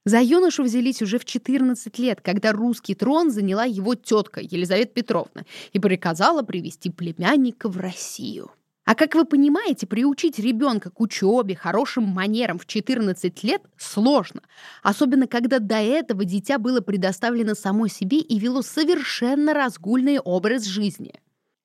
За 0.08 0.22
юношу 0.22 0.62
взялись 0.62 1.02
уже 1.02 1.18
в 1.18 1.26
14 1.26 1.98
лет, 1.98 2.22
когда 2.22 2.52
русский 2.52 2.94
трон 2.94 3.30
заняла 3.30 3.64
его 3.64 3.94
тетка 3.94 4.40
Елизавета 4.40 4.90
Петровна 4.94 5.44
и 5.74 5.78
приказала 5.78 6.40
привести 6.42 6.88
племянника 6.88 7.68
в 7.68 7.76
Россию. 7.76 8.50
А 8.86 8.94
как 8.94 9.14
вы 9.14 9.26
понимаете, 9.26 9.86
приучить 9.86 10.38
ребенка 10.38 10.88
к 10.88 10.98
учебе, 11.02 11.54
хорошим 11.54 12.04
манерам 12.04 12.58
в 12.58 12.64
14 12.64 13.44
лет 13.44 13.60
сложно, 13.76 14.40
особенно 14.82 15.26
когда 15.26 15.58
до 15.58 15.76
этого 15.76 16.24
дитя 16.24 16.56
было 16.56 16.80
предоставлено 16.80 17.54
самой 17.54 17.90
себе 17.90 18.20
и 18.20 18.38
вело 18.38 18.62
совершенно 18.62 19.52
разгульный 19.52 20.20
образ 20.20 20.64
жизни. 20.64 21.12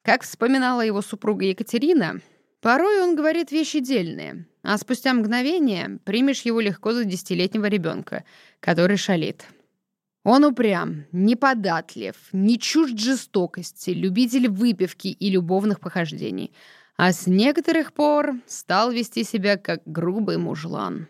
Как 0.01 0.23
вспоминала 0.23 0.81
его 0.81 1.01
супруга 1.01 1.45
Екатерина, 1.45 2.19
порой 2.63 3.03
он 3.03 3.15
говорит 3.15 3.51
вещи 3.51 3.79
дельные, 3.79 4.47
а 4.63 4.77
спустя 4.77 5.13
мгновение 5.13 5.99
примешь 6.05 6.41
его 6.43 6.61
легко 6.61 6.93
за 6.93 7.03
десятилетнего 7.03 7.65
ребенка, 7.65 8.23
который 8.61 8.95
шалит. 8.95 9.45
Он 10.23 10.45
упрям, 10.45 11.05
неподатлив, 11.11 12.15
не 12.31 12.57
чужд 12.57 12.97
жестокости, 12.97 13.89
любитель 13.89 14.47
выпивки 14.47 15.09
и 15.09 15.29
любовных 15.29 15.81
похождений, 15.81 16.53
а 16.95 17.11
с 17.11 17.27
некоторых 17.27 17.91
пор 17.91 18.35
стал 18.47 18.91
вести 18.91 19.25
себя 19.25 19.57
как 19.57 19.81
грубый 19.85 20.37
мужлан. 20.37 21.07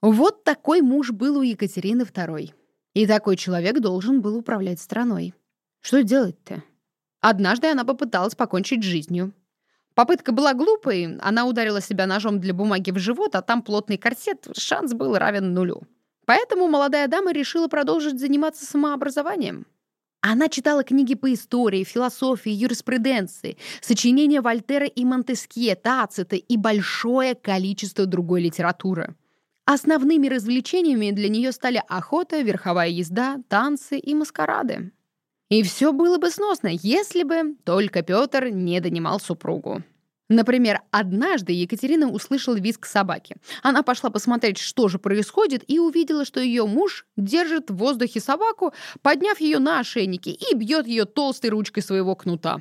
Вот 0.00 0.44
такой 0.44 0.82
муж 0.82 1.10
был 1.10 1.38
у 1.38 1.42
Екатерины 1.42 2.02
II. 2.02 2.52
И 2.94 3.06
такой 3.06 3.36
человек 3.36 3.80
должен 3.80 4.20
был 4.20 4.36
управлять 4.36 4.80
страной. 4.80 5.34
Что 5.80 6.04
делать-то? 6.04 6.62
Однажды 7.20 7.66
она 7.66 7.84
попыталась 7.84 8.36
покончить 8.36 8.84
жизнью. 8.84 9.32
Попытка 9.96 10.32
была 10.32 10.52
глупой, 10.52 11.16
она 11.22 11.46
ударила 11.46 11.80
себя 11.80 12.04
ножом 12.06 12.38
для 12.38 12.52
бумаги 12.52 12.90
в 12.90 12.98
живот, 12.98 13.34
а 13.34 13.40
там 13.40 13.62
плотный 13.62 13.96
корсет, 13.96 14.46
шанс 14.54 14.92
был 14.92 15.16
равен 15.16 15.54
нулю. 15.54 15.84
Поэтому 16.26 16.68
молодая 16.68 17.08
дама 17.08 17.32
решила 17.32 17.66
продолжить 17.66 18.20
заниматься 18.20 18.66
самообразованием. 18.66 19.66
Она 20.20 20.50
читала 20.50 20.84
книги 20.84 21.14
по 21.14 21.32
истории, 21.32 21.82
философии, 21.82 22.52
юриспруденции, 22.52 23.56
сочинения 23.80 24.42
Вольтера 24.42 24.84
и 24.84 25.02
Монтескье, 25.06 25.74
Тацита 25.76 26.36
и 26.36 26.56
большое 26.58 27.34
количество 27.34 28.04
другой 28.04 28.42
литературы. 28.42 29.16
Основными 29.64 30.28
развлечениями 30.28 31.10
для 31.10 31.30
нее 31.30 31.52
стали 31.52 31.82
охота, 31.88 32.42
верховая 32.42 32.88
езда, 32.88 33.38
танцы 33.48 33.98
и 33.98 34.14
маскарады. 34.14 34.92
И 35.48 35.62
все 35.62 35.92
было 35.92 36.18
бы 36.18 36.30
сносно, 36.30 36.68
если 36.68 37.22
бы 37.22 37.56
только 37.64 38.02
Петр 38.02 38.48
не 38.48 38.80
донимал 38.80 39.20
супругу. 39.20 39.82
Например, 40.28 40.82
однажды 40.90 41.52
Екатерина 41.52 42.08
услышала 42.08 42.56
визг 42.56 42.84
собаки. 42.86 43.36
Она 43.62 43.82
пошла 43.82 44.10
посмотреть, 44.10 44.58
что 44.58 44.88
же 44.88 44.98
происходит, 44.98 45.62
и 45.68 45.78
увидела, 45.78 46.24
что 46.24 46.40
ее 46.40 46.66
муж 46.66 47.06
держит 47.16 47.70
в 47.70 47.76
воздухе 47.76 48.18
собаку, 48.18 48.72
подняв 49.02 49.38
ее 49.38 49.60
на 49.60 49.78
ошейнике 49.78 50.32
и 50.32 50.54
бьет 50.56 50.88
ее 50.88 51.04
толстой 51.04 51.50
ручкой 51.50 51.82
своего 51.82 52.16
кнута. 52.16 52.60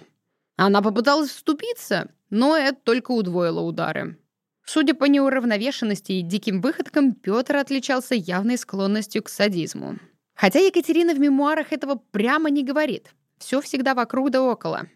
Она 0.57 0.83
попыталась 0.83 1.31
вступиться, 1.31 2.11
но 2.29 2.55
это 2.55 2.77
только 2.83 3.11
удвоило 3.11 3.61
удары. 3.61 4.19
Судя 4.63 4.93
по 4.93 5.05
неуравновешенности 5.05 6.13
и 6.13 6.21
диким 6.21 6.61
выходкам, 6.61 7.13
Петр 7.13 7.55
отличался 7.55 8.13
явной 8.15 8.57
склонностью 8.57 9.23
к 9.23 9.29
садизму. 9.29 9.97
Хотя 10.35 10.59
Екатерина 10.59 11.13
в 11.13 11.19
мемуарах 11.19 11.71
этого 11.71 12.01
прямо 12.11 12.49
не 12.49 12.63
говорит. 12.63 13.13
Все 13.37 13.61
всегда 13.61 13.95
вокруг 13.95 14.31
да 14.31 14.43
около. 14.43 14.87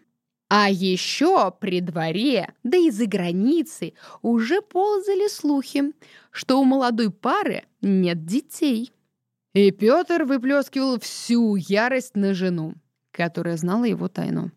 А 0.48 0.68
еще 0.68 1.52
при 1.60 1.80
дворе, 1.80 2.52
да 2.64 2.76
и 2.76 2.90
за 2.90 3.06
границей, 3.06 3.94
уже 4.20 4.60
ползали 4.60 5.28
слухи, 5.28 5.92
что 6.30 6.60
у 6.60 6.64
молодой 6.64 7.10
пары 7.10 7.64
нет 7.80 8.24
детей. 8.24 8.92
И 9.54 9.70
Петр 9.70 10.24
выплескивал 10.24 10.98
всю 10.98 11.56
ярость 11.56 12.16
на 12.16 12.34
жену, 12.34 12.74
которая 13.12 13.56
знала 13.56 13.84
его 13.84 14.08
тайну, 14.08 14.50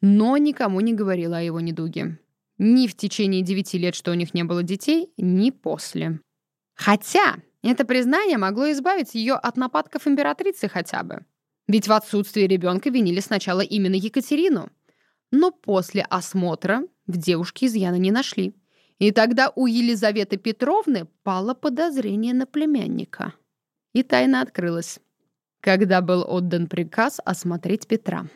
но 0.00 0.36
никому 0.36 0.80
не 0.80 0.94
говорила 0.94 1.38
о 1.38 1.42
его 1.42 1.60
недуге. 1.60 2.18
Ни 2.58 2.86
в 2.86 2.96
течение 2.96 3.42
девяти 3.42 3.78
лет, 3.78 3.94
что 3.94 4.12
у 4.12 4.14
них 4.14 4.34
не 4.34 4.44
было 4.44 4.62
детей, 4.62 5.10
ни 5.16 5.50
после. 5.50 6.20
Хотя 6.74 7.36
это 7.62 7.84
признание 7.84 8.38
могло 8.38 8.70
избавить 8.72 9.14
ее 9.14 9.34
от 9.34 9.56
нападков 9.56 10.06
императрицы 10.06 10.68
хотя 10.68 11.02
бы. 11.02 11.24
Ведь 11.68 11.88
в 11.88 11.92
отсутствии 11.92 12.42
ребенка 12.42 12.90
винили 12.90 13.20
сначала 13.20 13.60
именно 13.60 13.94
Екатерину— 13.94 14.70
но 15.30 15.52
после 15.52 16.02
осмотра 16.02 16.82
в 17.06 17.16
девушке 17.16 17.66
изъяна 17.66 17.96
не 17.96 18.10
нашли. 18.10 18.54
И 18.98 19.12
тогда 19.12 19.50
у 19.54 19.66
Елизаветы 19.66 20.36
Петровны 20.36 21.06
пало 21.22 21.54
подозрение 21.54 22.34
на 22.34 22.46
племянника. 22.46 23.34
И 23.94 24.02
тайна 24.02 24.42
открылась, 24.42 25.00
когда 25.60 26.00
был 26.00 26.24
отдан 26.28 26.66
приказ 26.66 27.20
осмотреть 27.24 27.86
Петра. 27.86 28.26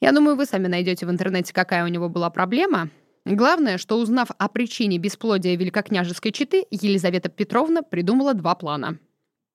Я 0.00 0.12
думаю, 0.12 0.36
вы 0.36 0.46
сами 0.46 0.66
найдете 0.66 1.06
в 1.06 1.10
интернете, 1.10 1.52
какая 1.52 1.84
у 1.84 1.88
него 1.88 2.08
была 2.08 2.30
проблема. 2.30 2.90
Главное, 3.30 3.76
что 3.76 3.98
узнав 3.98 4.30
о 4.38 4.48
причине 4.48 4.96
бесплодия 4.96 5.54
великокняжеской 5.54 6.32
четы, 6.32 6.64
Елизавета 6.70 7.28
Петровна 7.28 7.82
придумала 7.82 8.32
два 8.32 8.54
плана. 8.54 8.98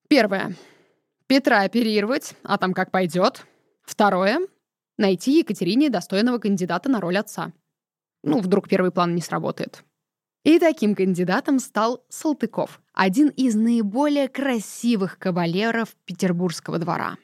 Первое. 0.08 0.56
Петра 1.26 1.62
оперировать, 1.62 2.36
а 2.44 2.60
там 2.60 2.76
как 2.76 2.92
пойдет. 2.92 3.48
Второе 3.82 4.38
найти 5.00 5.40
Екатерине 5.40 5.90
достойного 5.90 6.38
кандидата 6.38 6.88
на 6.88 7.02
роль 7.02 7.18
отца. 7.18 7.52
Ну, 8.24 8.42
вдруг 8.42 8.70
первый 8.70 8.92
план 8.92 9.16
не 9.16 9.22
сработает. 9.22 9.84
И 10.44 10.60
таким 10.60 10.94
кандидатом 10.94 11.58
стал 11.58 12.06
Салтыков, 12.10 12.80
один 12.94 13.30
из 13.30 13.56
наиболее 13.56 14.28
красивых 14.28 15.18
кавалеров 15.18 15.96
петербургского 16.06 16.78
двора. 16.78 17.18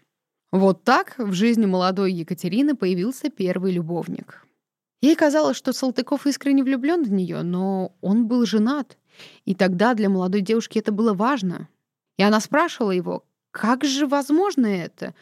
Вот 0.51 0.83
так 0.83 1.13
в 1.19 1.31
жизни 1.33 1.67
молодой 1.67 2.11
Екатерины 2.11 2.75
появился 2.75 3.29
первый 3.29 3.71
любовник. 3.71 4.48
Ей 5.01 5.15
казалось, 5.15 5.57
что 5.57 5.71
Салтыков 5.71 6.27
искренне 6.27 6.63
влюблен 6.63 7.03
в 7.03 7.11
нее, 7.11 7.41
но 7.43 7.93
он 8.01 8.27
был 8.27 8.45
женат, 8.45 8.97
и 9.45 9.55
тогда 9.55 9.93
для 9.93 10.09
молодой 10.09 10.41
девушки 10.41 10.79
это 10.79 10.91
было 10.91 11.13
важно. 11.13 11.69
И 12.17 12.23
она 12.23 12.39
спрашивала 12.41 12.91
его, 12.91 13.23
как 13.51 13.83
же 13.83 14.07
возможно 14.07 14.65
это? 14.65 15.15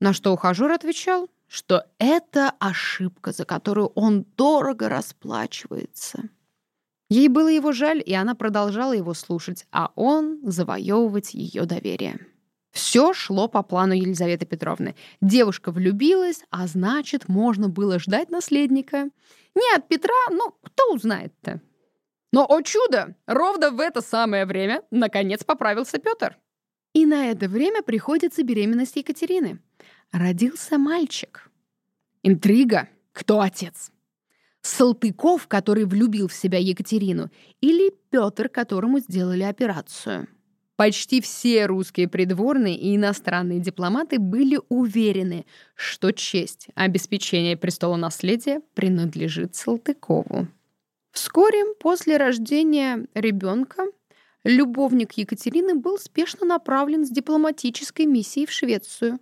На 0.00 0.12
что 0.12 0.32
ухажер 0.32 0.70
отвечал, 0.72 1.30
что 1.46 1.84
это 1.98 2.52
ошибка, 2.58 3.32
за 3.32 3.44
которую 3.44 3.88
он 3.94 4.24
дорого 4.36 4.88
расплачивается. 4.88 6.28
Ей 7.08 7.28
было 7.28 7.48
его 7.48 7.72
жаль, 7.72 8.02
и 8.04 8.14
она 8.14 8.34
продолжала 8.34 8.92
его 8.92 9.14
слушать, 9.14 9.66
а 9.72 9.90
он 9.96 10.40
завоевывать 10.44 11.34
ее 11.34 11.66
доверие. 11.66 12.24
Все 12.70 13.12
шло 13.12 13.48
по 13.48 13.62
плану 13.62 13.94
Елизаветы 13.94 14.46
Петровны. 14.46 14.94
Девушка 15.20 15.72
влюбилась, 15.72 16.44
а 16.50 16.66
значит, 16.66 17.28
можно 17.28 17.68
было 17.68 17.98
ждать 17.98 18.30
наследника. 18.30 19.10
Не 19.54 19.76
от 19.76 19.88
Петра, 19.88 20.14
но 20.30 20.56
кто 20.62 20.94
узнает-то? 20.94 21.60
Но, 22.32 22.46
о 22.48 22.62
чудо, 22.62 23.16
ровно 23.26 23.70
в 23.70 23.80
это 23.80 24.00
самое 24.00 24.46
время 24.46 24.82
наконец 24.90 25.42
поправился 25.42 25.98
Петр. 25.98 26.38
И 26.92 27.06
на 27.06 27.30
это 27.30 27.48
время 27.48 27.82
приходится 27.82 28.44
беременность 28.44 28.96
Екатерины 28.96 29.60
родился 30.12 30.78
мальчик. 30.78 31.50
Интрига. 32.22 32.88
Кто 33.12 33.40
отец? 33.40 33.90
Салтыков, 34.62 35.48
который 35.48 35.84
влюбил 35.84 36.28
в 36.28 36.34
себя 36.34 36.58
Екатерину, 36.58 37.30
или 37.60 37.92
Петр, 38.10 38.48
которому 38.48 39.00
сделали 39.00 39.42
операцию? 39.42 40.28
Почти 40.80 41.20
все 41.20 41.66
русские 41.66 42.08
придворные 42.08 42.74
и 42.74 42.96
иностранные 42.96 43.60
дипломаты 43.60 44.18
были 44.18 44.58
уверены, 44.70 45.44
что 45.74 46.10
честь 46.10 46.68
обеспечения 46.74 47.54
престола 47.54 47.96
наследия 47.96 48.62
принадлежит 48.72 49.54
Салтыкову. 49.54 50.48
Вскоре 51.12 51.74
после 51.78 52.16
рождения 52.16 53.06
ребенка 53.12 53.88
любовник 54.42 55.12
Екатерины 55.18 55.74
был 55.74 55.98
спешно 55.98 56.46
направлен 56.46 57.04
с 57.04 57.10
дипломатической 57.10 58.06
миссией 58.06 58.46
в 58.46 58.50
Швецию. 58.50 59.18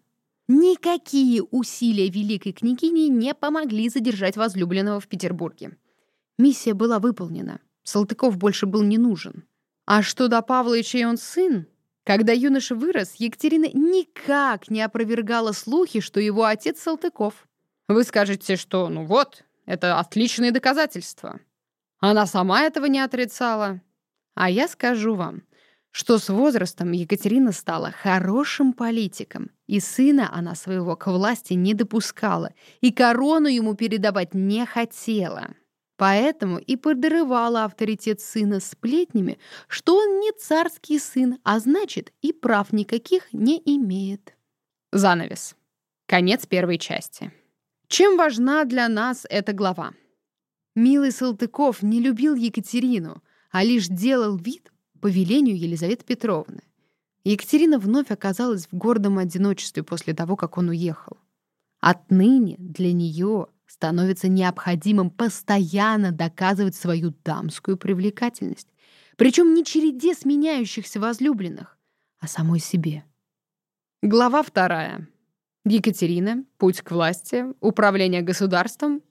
Никакие 0.46 1.42
усилия 1.42 2.08
великой 2.08 2.52
княгини 2.52 3.08
не 3.08 3.34
помогли 3.34 3.88
задержать 3.88 4.36
возлюбленного 4.36 5.00
в 5.00 5.08
Петербурге. 5.08 5.76
Миссия 6.38 6.74
была 6.74 7.00
выполнена. 7.00 7.58
Салтыков 7.82 8.36
больше 8.38 8.66
был 8.66 8.84
не 8.84 8.96
нужен. 8.96 9.42
А 9.90 10.02
что 10.02 10.28
до 10.28 10.42
Павловича 10.42 10.98
и 10.98 11.04
он 11.04 11.16
сын? 11.16 11.66
Когда 12.04 12.34
юноша 12.34 12.74
вырос, 12.74 13.14
Екатерина 13.14 13.70
никак 13.72 14.68
не 14.68 14.82
опровергала 14.82 15.52
слухи, 15.52 16.00
что 16.00 16.20
его 16.20 16.44
отец 16.44 16.78
Салтыков. 16.80 17.48
Вы 17.88 18.04
скажете, 18.04 18.56
что 18.56 18.90
ну 18.90 19.06
вот, 19.06 19.44
это 19.64 19.98
отличные 19.98 20.52
доказательства. 20.52 21.40
Она 22.00 22.26
сама 22.26 22.64
этого 22.64 22.84
не 22.84 23.00
отрицала. 23.00 23.80
А 24.34 24.50
я 24.50 24.68
скажу 24.68 25.14
вам, 25.14 25.44
что 25.90 26.18
с 26.18 26.28
возрастом 26.28 26.92
Екатерина 26.92 27.52
стала 27.52 27.90
хорошим 27.90 28.74
политиком, 28.74 29.50
и 29.66 29.80
сына 29.80 30.28
она 30.30 30.54
своего 30.54 30.96
к 30.96 31.06
власти 31.06 31.54
не 31.54 31.72
допускала, 31.72 32.52
и 32.82 32.92
корону 32.92 33.48
ему 33.48 33.72
передавать 33.72 34.34
не 34.34 34.66
хотела. 34.66 35.54
Поэтому 35.98 36.58
и 36.58 36.76
подрывала 36.76 37.64
авторитет 37.64 38.20
сына 38.20 38.60
сплетнями, 38.60 39.36
что 39.66 39.96
он 39.96 40.20
не 40.20 40.30
царский 40.30 41.00
сын, 41.00 41.38
а 41.42 41.58
значит, 41.58 42.12
и 42.22 42.32
прав 42.32 42.72
никаких 42.72 43.32
не 43.32 43.60
имеет. 43.64 44.36
Занавес. 44.92 45.56
Конец 46.06 46.46
первой 46.46 46.78
части. 46.78 47.32
Чем 47.88 48.16
важна 48.16 48.64
для 48.64 48.88
нас 48.88 49.26
эта 49.28 49.52
глава? 49.52 49.92
Милый 50.76 51.10
Салтыков 51.10 51.82
не 51.82 52.00
любил 52.00 52.36
Екатерину, 52.36 53.20
а 53.50 53.64
лишь 53.64 53.88
делал 53.88 54.36
вид, 54.36 54.72
по 55.00 55.08
велению 55.08 55.58
Елизаветы 55.58 56.04
Петровны. 56.04 56.62
Екатерина 57.24 57.78
вновь 57.78 58.10
оказалась 58.10 58.68
в 58.70 58.76
гордом 58.76 59.18
одиночестве 59.18 59.82
после 59.82 60.14
того, 60.14 60.36
как 60.36 60.58
он 60.58 60.68
уехал. 60.68 61.18
Отныне 61.80 62.54
для 62.58 62.92
нее 62.92 63.48
становится 63.68 64.28
необходимым 64.28 65.10
постоянно 65.10 66.10
доказывать 66.10 66.74
свою 66.74 67.14
дамскую 67.24 67.76
привлекательность. 67.76 68.68
Причем 69.16 69.54
не 69.54 69.64
череде 69.64 70.14
сменяющихся 70.14 70.98
возлюбленных, 70.98 71.78
а 72.18 72.26
самой 72.26 72.60
себе. 72.60 73.04
Глава 74.02 74.42
вторая. 74.42 75.06
Екатерина, 75.64 76.44
путь 76.56 76.80
к 76.80 76.90
власти, 76.90 77.44
управление 77.60 78.22
государством. 78.22 79.02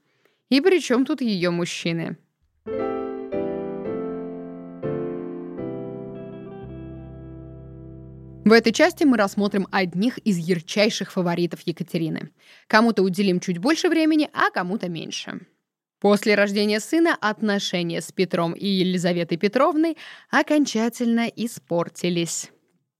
И 0.50 0.60
при 0.60 0.82
чем 0.82 1.06
тут 1.06 1.22
ее 1.22 1.52
мужчины? 1.52 2.18
В 8.48 8.54
этой 8.54 8.72
части 8.72 9.04
мы 9.04 9.18
рассмотрим 9.18 9.68
одних 9.72 10.20
из 10.20 10.38
ярчайших 10.38 11.12
фаворитов 11.12 11.60
Екатерины. 11.66 12.30
Кому-то 12.68 13.04
уделим 13.04 13.42
чуть 13.42 13.58
больше 13.58 13.90
времени, 13.90 14.30
а 14.32 14.52
кому-то 14.52 14.88
меньше. 14.88 15.42
После 16.00 16.34
рождения 16.34 16.80
сына 16.80 17.18
отношения 17.20 18.00
с 18.00 18.14
Петром 18.14 18.54
и 18.54 18.66
Елизаветой 18.66 19.38
Петровной 19.38 19.98
окончательно 20.32 21.28
испортились. 21.28 22.50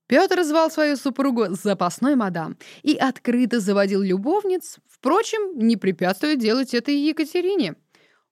Петр 0.08 0.44
звал 0.44 0.70
свою 0.70 0.98
супругу 0.98 1.46
«запасной 1.52 2.18
мадам» 2.18 2.58
и 2.84 2.98
открыто 2.98 3.62
заводил 3.62 4.02
любовниц, 4.02 4.80
впрочем, 4.90 5.58
не 5.66 5.78
препятствуя 5.78 6.36
делать 6.36 6.74
это 6.74 6.92
и 6.92 7.08
Екатерине– 7.08 7.76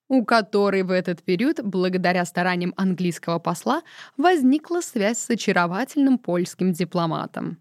у 0.08 0.24
которой 0.24 0.84
в 0.84 0.92
этот 0.92 1.24
период, 1.24 1.64
благодаря 1.64 2.26
стараниям 2.26 2.74
английского 2.78 3.40
посла, 3.40 3.82
возникла 4.18 4.82
связь 4.82 5.20
с 5.20 5.30
очаровательным 5.30 6.18
польским 6.18 6.74
дипломатом 6.74 7.58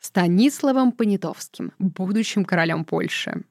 Станиславом 0.00 0.92
Понятовским, 0.92 1.72
будущим 1.78 2.44
королем 2.44 2.84
Польши. 2.84 3.44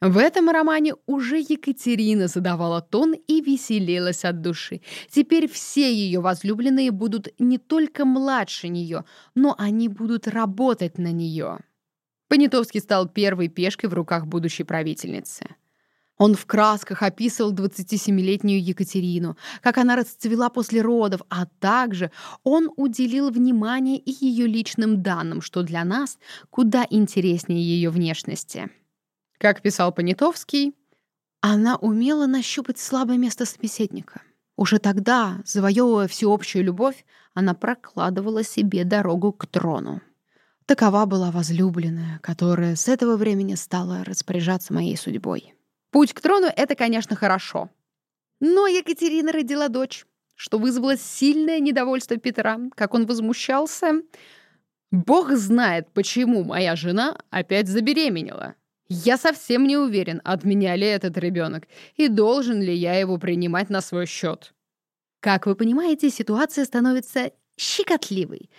В 0.00 0.16
этом 0.16 0.48
романе 0.48 0.94
уже 1.06 1.38
Екатерина 1.38 2.28
задавала 2.28 2.80
тон 2.80 3.14
и 3.26 3.40
веселилась 3.40 4.24
от 4.24 4.40
души. 4.42 4.80
Теперь 5.10 5.48
все 5.48 5.92
ее 5.92 6.20
возлюбленные 6.20 6.92
будут 6.92 7.28
не 7.40 7.58
только 7.58 8.04
младше 8.04 8.68
нее, 8.68 9.04
но 9.34 9.56
они 9.58 9.88
будут 9.88 10.28
работать 10.28 10.98
на 10.98 11.10
нее. 11.10 11.58
Понятовский 12.28 12.80
стал 12.80 13.08
первой 13.08 13.48
пешкой 13.48 13.90
в 13.90 13.94
руках 13.94 14.28
будущей 14.28 14.62
правительницы. 14.62 15.56
Он 16.18 16.34
в 16.34 16.46
красках 16.46 17.02
описывал 17.02 17.54
27-летнюю 17.54 18.62
Екатерину, 18.62 19.36
как 19.62 19.78
она 19.78 19.94
расцвела 19.94 20.50
после 20.50 20.82
родов, 20.82 21.22
а 21.30 21.46
также 21.60 22.10
он 22.42 22.70
уделил 22.76 23.30
внимание 23.30 23.98
и 23.98 24.10
ее 24.10 24.46
личным 24.46 25.00
данным, 25.00 25.40
что 25.40 25.62
для 25.62 25.84
нас 25.84 26.18
куда 26.50 26.84
интереснее 26.90 27.62
ее 27.62 27.90
внешности. 27.90 28.68
Как 29.38 29.62
писал 29.62 29.92
Понятовский, 29.92 30.74
она 31.40 31.76
умела 31.76 32.26
нащупать 32.26 32.78
слабое 32.80 33.16
место 33.16 33.46
собеседника. 33.46 34.22
Уже 34.56 34.80
тогда, 34.80 35.40
завоевывая 35.44 36.08
всеобщую 36.08 36.64
любовь, 36.64 37.04
она 37.32 37.54
прокладывала 37.54 38.42
себе 38.42 38.82
дорогу 38.82 39.32
к 39.32 39.46
трону. 39.46 40.02
Такова 40.66 41.06
была 41.06 41.30
возлюбленная, 41.30 42.18
которая 42.24 42.74
с 42.74 42.88
этого 42.88 43.16
времени 43.16 43.54
стала 43.54 44.02
распоряжаться 44.02 44.74
моей 44.74 44.96
судьбой. 44.96 45.54
Путь 45.90 46.12
к 46.12 46.20
трону— 46.20 46.48
это, 46.56 46.74
конечно, 46.74 47.16
хорошо. 47.16 47.70
Но 48.40 48.66
Екатерина 48.66 49.32
родила 49.32 49.68
дочь, 49.68 50.06
что 50.34 50.58
вызвало 50.58 50.96
сильное 50.96 51.60
недовольство 51.60 52.16
Петра, 52.16 52.58
как 52.74 52.94
он 52.94 53.06
возмущался. 53.06 54.02
«Бог 54.90 55.32
знает, 55.32 55.88
почему 55.92 56.44
моя 56.44 56.76
жена 56.76 57.18
опять 57.30 57.68
забеременела. 57.68 58.54
Я 58.88 59.18
совсем 59.18 59.66
не 59.66 59.76
уверен, 59.76 60.20
от 60.24 60.44
меня 60.44 60.76
ли 60.76 60.86
этот 60.86 61.18
ребенок, 61.18 61.64
и 61.96 62.08
должен 62.08 62.62
ли 62.62 62.74
я 62.74 62.94
его 62.94 63.18
принимать 63.18 63.70
на 63.70 63.80
свой 63.80 64.06
счет». 64.06 64.54
Как 65.20 65.46
вы 65.46 65.56
понимаете, 65.56 66.10
ситуация 66.10 66.64
становится 66.64 67.32
щекотливой. 67.58 68.50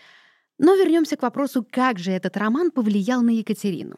Но 0.57 0.75
вернемся 0.75 1.15
к 1.15 1.21
вопросу, 1.21 1.65
как 1.69 1.99
же 1.99 2.11
этот 2.11 2.35
роман 2.35 2.71
повлиял 2.71 3.21
на 3.21 3.29
Екатерину. 3.29 3.95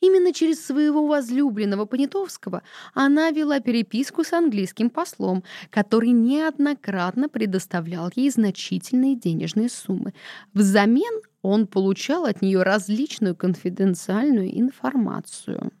Именно 0.00 0.32
через 0.34 0.64
своего 0.64 1.06
возлюбленного 1.06 1.86
Понятовского 1.86 2.62
она 2.92 3.30
вела 3.30 3.60
переписку 3.60 4.24
с 4.24 4.32
английским 4.32 4.90
послом, 4.90 5.42
который 5.70 6.10
неоднократно 6.10 7.28
предоставлял 7.28 8.10
ей 8.14 8.30
значительные 8.30 9.16
денежные 9.16 9.70
суммы. 9.70 10.12
Взамен 10.52 11.22
он 11.40 11.66
получал 11.66 12.26
от 12.26 12.42
нее 12.42 12.62
различную 12.62 13.34
конфиденциальную 13.34 14.58
информацию. 14.58 15.72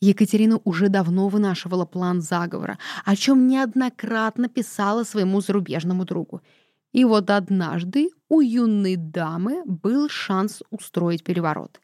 Екатерина 0.00 0.60
уже 0.64 0.88
давно 0.88 1.28
вынашивала 1.28 1.86
план 1.86 2.20
заговора, 2.20 2.78
о 3.04 3.16
чем 3.16 3.48
неоднократно 3.48 4.48
писала 4.48 5.02
своему 5.02 5.40
зарубежному 5.40 6.04
другу. 6.04 6.42
И 6.92 7.04
вот 7.04 7.30
однажды 7.30 8.10
у 8.28 8.40
юной 8.40 8.96
дамы 8.96 9.64
был 9.64 10.08
шанс 10.08 10.62
устроить 10.70 11.24
переворот 11.24 11.80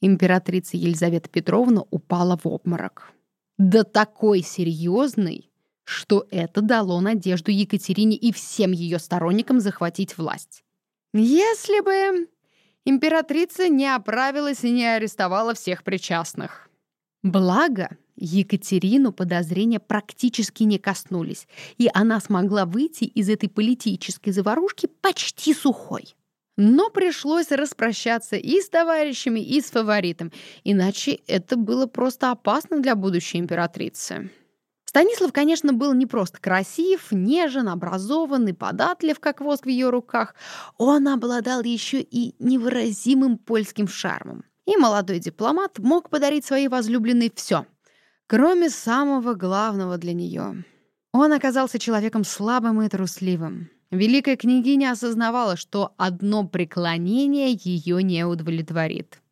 императрица 0.00 0.76
Елизавета 0.76 1.28
Петровна 1.28 1.84
упала 1.90 2.38
в 2.42 2.46
обморок. 2.46 3.12
Да 3.58 3.84
такой 3.84 4.42
серьезный, 4.42 5.50
что 5.84 6.26
это 6.30 6.60
дало 6.60 7.00
надежду 7.00 7.50
Екатерине 7.50 8.16
и 8.16 8.32
всем 8.32 8.72
ее 8.72 8.98
сторонникам 8.98 9.60
захватить 9.60 10.18
власть. 10.18 10.64
Если 11.12 11.80
бы 11.80 12.28
императрица 12.84 13.68
не 13.68 13.86
оправилась 13.86 14.64
и 14.64 14.70
не 14.70 14.84
арестовала 14.86 15.54
всех 15.54 15.84
причастных. 15.84 16.68
Благо, 17.22 17.96
Екатерину 18.16 19.12
подозрения 19.12 19.80
практически 19.80 20.62
не 20.64 20.78
коснулись, 20.78 21.48
и 21.78 21.88
она 21.92 22.20
смогла 22.20 22.64
выйти 22.64 23.04
из 23.04 23.28
этой 23.28 23.48
политической 23.48 24.30
заварушки 24.30 24.86
почти 25.00 25.54
сухой. 25.54 26.14
Но 26.56 26.88
пришлось 26.90 27.50
распрощаться 27.50 28.36
и 28.36 28.60
с 28.60 28.68
товарищами, 28.68 29.40
и 29.40 29.60
с 29.60 29.70
фаворитом, 29.70 30.32
иначе 30.62 31.20
это 31.26 31.56
было 31.56 31.86
просто 31.86 32.30
опасно 32.30 32.80
для 32.80 32.94
будущей 32.94 33.38
императрицы. 33.38 34.30
Станислав, 34.84 35.32
конечно, 35.32 35.72
был 35.72 35.92
не 35.92 36.06
просто 36.06 36.38
красив, 36.40 37.10
нежен, 37.10 37.68
образован 37.68 38.46
и 38.46 38.52
податлив, 38.52 39.18
как 39.18 39.40
воск 39.40 39.66
в 39.66 39.68
ее 39.68 39.90
руках. 39.90 40.36
Он 40.78 41.08
обладал 41.08 41.64
еще 41.64 42.00
и 42.00 42.36
невыразимым 42.38 43.38
польским 43.38 43.88
шармом. 43.88 44.44
И 44.66 44.76
молодой 44.76 45.18
дипломат 45.18 45.80
мог 45.80 46.10
подарить 46.10 46.44
своей 46.44 46.68
возлюбленной 46.68 47.32
все, 47.34 47.66
кроме 48.28 48.70
самого 48.70 49.34
главного 49.34 49.98
для 49.98 50.12
нее. 50.12 50.64
Он 51.12 51.32
оказался 51.32 51.80
человеком 51.80 52.22
слабым 52.22 52.80
и 52.80 52.88
трусливым. 52.88 53.70
Великая 53.94 54.36
княгиня 54.36 54.90
осознавала, 54.90 55.56
что 55.56 55.94
одно 55.96 56.46
преклонение 56.46 57.56
ее 57.58 58.02
не 58.02 58.26
удовлетворит. 58.26 59.22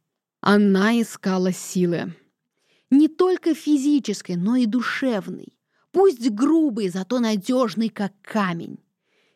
Она 0.40 1.00
искала 1.00 1.52
силы. 1.52 2.14
Не 2.88 3.08
только 3.08 3.54
физической, 3.54 4.36
но 4.36 4.54
и 4.54 4.66
душевной. 4.66 5.58
Пусть 5.90 6.30
грубый, 6.30 6.90
зато 6.90 7.18
надежный, 7.18 7.88
как 7.88 8.12
камень. 8.22 8.78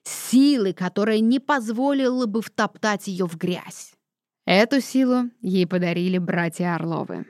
Силы, 0.04 0.72
которая 0.72 1.18
не 1.18 1.40
позволила 1.40 2.26
бы 2.26 2.40
втоптать 2.40 3.08
ее 3.08 3.26
в 3.26 3.36
грязь. 3.36 3.94
Эту 4.44 4.80
силу 4.80 5.30
ей 5.40 5.66
подарили 5.66 6.18
братья 6.18 6.76
Орловы. 6.76 7.26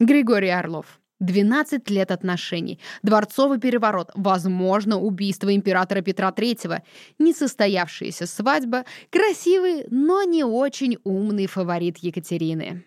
Григорий 0.00 0.48
Орлов, 0.48 1.00
12 1.22 1.88
лет 1.90 2.10
отношений, 2.10 2.78
дворцовый 3.02 3.58
переворот, 3.58 4.10
возможно, 4.14 4.98
убийство 4.98 5.54
императора 5.54 6.02
Петра 6.02 6.30
III, 6.30 6.80
несостоявшаяся 7.18 8.26
свадьба, 8.26 8.84
красивый, 9.10 9.86
но 9.88 10.24
не 10.24 10.44
очень 10.44 10.98
умный 11.04 11.46
фаворит 11.46 11.98
Екатерины. 11.98 12.84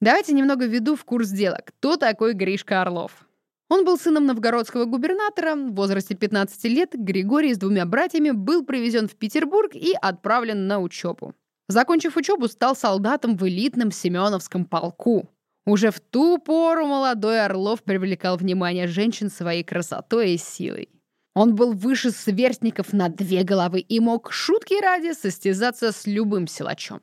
Давайте 0.00 0.32
немного 0.32 0.66
введу 0.66 0.96
в 0.96 1.04
курс 1.04 1.28
дела. 1.30 1.60
Кто 1.64 1.96
такой 1.96 2.34
Гришка 2.34 2.82
Орлов? 2.82 3.26
Он 3.68 3.84
был 3.84 3.98
сыном 3.98 4.26
новгородского 4.26 4.84
губернатора. 4.84 5.54
В 5.54 5.74
возрасте 5.74 6.14
15 6.14 6.64
лет 6.64 6.90
Григорий 6.94 7.54
с 7.54 7.58
двумя 7.58 7.84
братьями 7.84 8.30
был 8.30 8.64
привезен 8.64 9.08
в 9.08 9.14
Петербург 9.14 9.74
и 9.74 9.92
отправлен 10.00 10.66
на 10.66 10.80
учебу. 10.80 11.34
Закончив 11.68 12.16
учебу, 12.16 12.48
стал 12.48 12.74
солдатом 12.74 13.36
в 13.36 13.46
элитном 13.46 13.92
Семеновском 13.92 14.64
полку. 14.64 15.28
Уже 15.68 15.90
в 15.90 16.00
ту 16.00 16.38
пору 16.38 16.86
молодой 16.86 17.44
Орлов 17.44 17.82
привлекал 17.82 18.38
внимание 18.38 18.86
женщин 18.86 19.28
своей 19.28 19.62
красотой 19.62 20.30
и 20.30 20.38
силой. 20.38 20.88
Он 21.34 21.54
был 21.54 21.74
выше 21.74 22.10
сверстников 22.10 22.94
на 22.94 23.10
две 23.10 23.42
головы 23.42 23.80
и 23.80 24.00
мог 24.00 24.32
шутки 24.32 24.80
ради 24.80 25.12
состязаться 25.12 25.92
с 25.92 26.06
любым 26.06 26.46
силачом. 26.46 27.02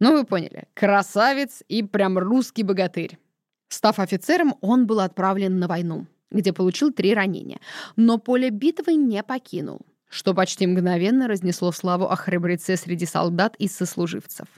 Ну, 0.00 0.14
вы 0.14 0.24
поняли, 0.24 0.64
красавец 0.74 1.62
и 1.68 1.84
прям 1.84 2.18
русский 2.18 2.64
богатырь. 2.64 3.20
Став 3.68 4.00
офицером, 4.00 4.56
он 4.62 4.88
был 4.88 4.98
отправлен 4.98 5.60
на 5.60 5.68
войну, 5.68 6.08
где 6.32 6.52
получил 6.52 6.92
три 6.92 7.14
ранения, 7.14 7.60
но 7.94 8.18
поле 8.18 8.50
битвы 8.50 8.94
не 8.94 9.22
покинул, 9.22 9.82
что 10.08 10.34
почти 10.34 10.66
мгновенно 10.66 11.28
разнесло 11.28 11.70
славу 11.70 12.06
о 12.06 12.16
храбреце 12.16 12.76
среди 12.76 13.06
солдат 13.06 13.54
и 13.60 13.68
сослуживцев. 13.68 14.48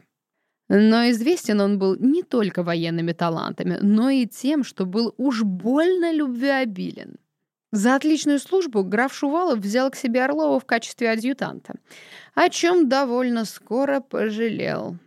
Но 0.69 1.09
известен 1.11 1.61
он 1.61 1.79
был 1.79 1.97
не 1.97 2.23
только 2.23 2.63
военными 2.63 3.13
талантами, 3.13 3.79
но 3.81 4.11
и 4.11 4.27
тем, 4.27 4.65
что 4.65 4.85
был 4.85 5.15
уж 5.17 5.43
больно 5.43 6.13
любвеобилен. 6.13 7.17
За 7.73 7.95
отличную 7.95 8.39
службу 8.39 8.83
граф 8.83 9.15
Шувалов 9.15 9.59
взял 9.59 9.91
к 9.91 9.97
себе 9.97 10.25
Орлова 10.25 10.59
в 10.61 10.65
качестве 10.65 11.11
адъютанта, 11.11 11.75
о 12.35 12.49
чем 12.49 12.89
довольно 12.89 13.45
скоро 13.45 14.01
пожалел. 14.01 14.99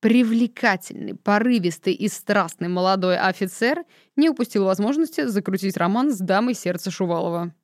Привлекательный, 0.00 1.14
порывистый 1.14 1.94
и 1.94 2.08
страстный 2.08 2.68
молодой 2.68 3.16
офицер 3.16 3.84
не 4.16 4.28
упустил 4.28 4.64
возможности 4.64 5.26
закрутить 5.26 5.76
роман 5.76 6.12
с 6.12 6.18
дамой 6.18 6.54
сердца 6.54 6.90
Шувалова. 6.90 7.54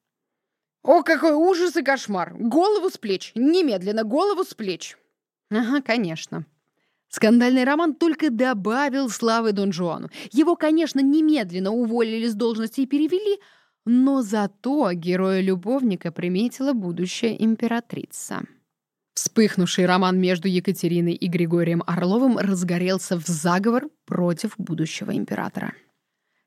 «О, 0.82 1.02
какой 1.02 1.32
ужас 1.32 1.76
и 1.76 1.82
кошмар! 1.82 2.34
Голову 2.38 2.88
с 2.88 2.96
плеч! 2.96 3.32
Немедленно 3.34 4.04
голову 4.04 4.44
с 4.44 4.54
плеч!» 4.54 4.96
«Ага, 5.50 5.82
конечно». 5.82 6.46
Скандальный 7.10 7.64
роман 7.64 7.94
только 7.94 8.30
добавил 8.30 9.10
славы 9.10 9.52
Дон 9.52 9.72
Жуану. 9.72 10.08
Его, 10.30 10.54
конечно, 10.54 11.00
немедленно 11.00 11.72
уволили 11.72 12.28
с 12.28 12.34
должности 12.34 12.82
и 12.82 12.86
перевели, 12.86 13.40
но 13.84 14.22
зато 14.22 14.92
героя-любовника 14.92 16.12
приметила 16.12 16.72
будущая 16.72 17.34
императрица. 17.34 18.42
Вспыхнувший 19.14 19.86
роман 19.86 20.20
между 20.20 20.46
Екатериной 20.46 21.14
и 21.14 21.26
Григорием 21.26 21.82
Орловым 21.84 22.38
разгорелся 22.38 23.18
в 23.18 23.26
заговор 23.26 23.88
против 24.06 24.54
будущего 24.56 25.14
императора. 25.14 25.74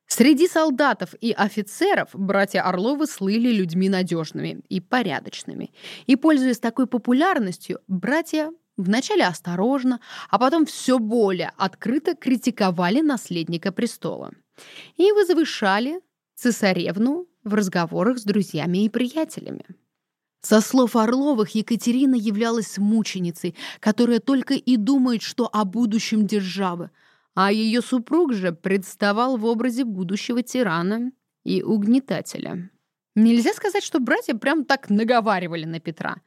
Среди 0.07 0.47
солдатов 0.47 1.13
и 1.19 1.31
офицеров 1.31 2.09
братья 2.13 2.61
Орловы 2.61 3.07
слыли 3.07 3.51
людьми 3.51 3.89
надежными 3.89 4.61
и 4.69 4.79
порядочными. 4.79 5.71
И, 6.05 6.15
пользуясь 6.15 6.59
такой 6.59 6.87
популярностью, 6.87 7.79
братья 7.87 8.51
Вначале 8.77 9.25
осторожно, 9.25 9.99
а 10.29 10.39
потом 10.39 10.65
все 10.65 10.97
более 10.97 11.51
открыто 11.57 12.15
критиковали 12.15 13.01
наследника 13.01 13.71
престола. 13.71 14.31
и 14.97 15.11
возвышали 15.11 15.99
цесаревну 16.35 17.27
в 17.43 17.53
разговорах 17.53 18.19
с 18.19 18.23
друзьями 18.23 18.85
и 18.85 18.89
приятелями. 18.89 19.65
Со 20.41 20.59
слов 20.61 20.95
Орловых, 20.95 21.55
Екатерина 21.55 22.15
являлась 22.15 22.77
мученицей, 22.77 23.55
которая 23.79 24.19
только 24.19 24.55
и 24.55 24.75
думает, 24.75 25.21
что 25.21 25.49
о 25.51 25.63
будущем 25.63 26.27
державы, 26.27 26.89
а 27.33 27.51
ее 27.51 27.81
супруг 27.81 28.33
же 28.33 28.51
представал 28.51 29.37
в 29.37 29.45
образе 29.45 29.85
будущего 29.85 30.43
тирана 30.43 31.11
и 31.45 31.63
угнетателя. 31.63 32.69
Нельзя 33.15 33.53
сказать, 33.53 33.83
что 33.83 33.99
братья 33.99 34.35
прям 34.35 34.65
так 34.65 34.89
наговаривали 34.89 35.65
на 35.65 35.79
Петра, 35.79 36.17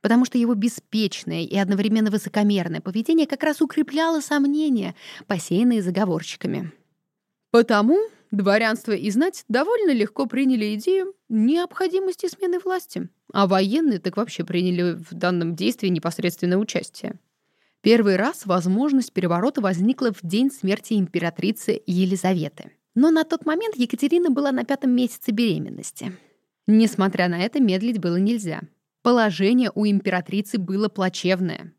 потому 0.00 0.24
что 0.24 0.38
его 0.38 0.54
беспечное 0.54 1.42
и 1.42 1.56
одновременно 1.56 2.10
высокомерное 2.10 2.80
поведение 2.80 3.26
как 3.26 3.42
раз 3.42 3.60
укрепляло 3.60 4.20
сомнения, 4.20 4.94
посеянные 5.26 5.82
заговорщиками. 5.82 6.72
Потому 7.50 7.98
дворянство 8.30 8.92
и 8.92 9.10
знать 9.10 9.44
довольно 9.48 9.92
легко 9.92 10.26
приняли 10.26 10.74
идею 10.74 11.14
необходимости 11.28 12.26
смены 12.28 12.58
власти, 12.58 13.08
а 13.32 13.46
военные 13.46 13.98
так 13.98 14.16
вообще 14.16 14.44
приняли 14.44 14.94
в 14.94 15.14
данном 15.14 15.54
действии 15.54 15.88
непосредственное 15.88 16.58
участие. 16.58 17.18
Первый 17.82 18.16
раз 18.16 18.46
возможность 18.46 19.12
переворота 19.12 19.60
возникла 19.60 20.12
в 20.12 20.18
день 20.22 20.50
смерти 20.50 20.94
императрицы 20.94 21.80
Елизаветы. 21.86 22.72
Но 22.94 23.10
на 23.10 23.24
тот 23.24 23.46
момент 23.46 23.76
Екатерина 23.76 24.30
была 24.30 24.50
на 24.50 24.64
пятом 24.64 24.90
месяце 24.90 25.30
беременности. 25.30 26.12
Несмотря 26.66 27.28
на 27.28 27.38
это, 27.38 27.60
медлить 27.60 27.98
было 27.98 28.16
нельзя. 28.16 28.62
Положение 29.06 29.70
у 29.72 29.86
императрицы 29.86 30.58
было 30.58 30.88
плачевное. 30.88 31.72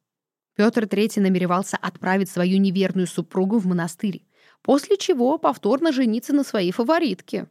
Петр 0.56 0.86
III 0.86 1.20
намеревался 1.20 1.76
отправить 1.76 2.30
свою 2.30 2.58
неверную 2.58 3.06
супругу 3.06 3.58
в 3.58 3.66
монастырь, 3.66 4.26
после 4.62 4.96
чего 4.96 5.38
повторно 5.38 5.92
жениться 5.92 6.32
на 6.32 6.46
своей 6.46 6.72
фаворитке. 6.72 7.50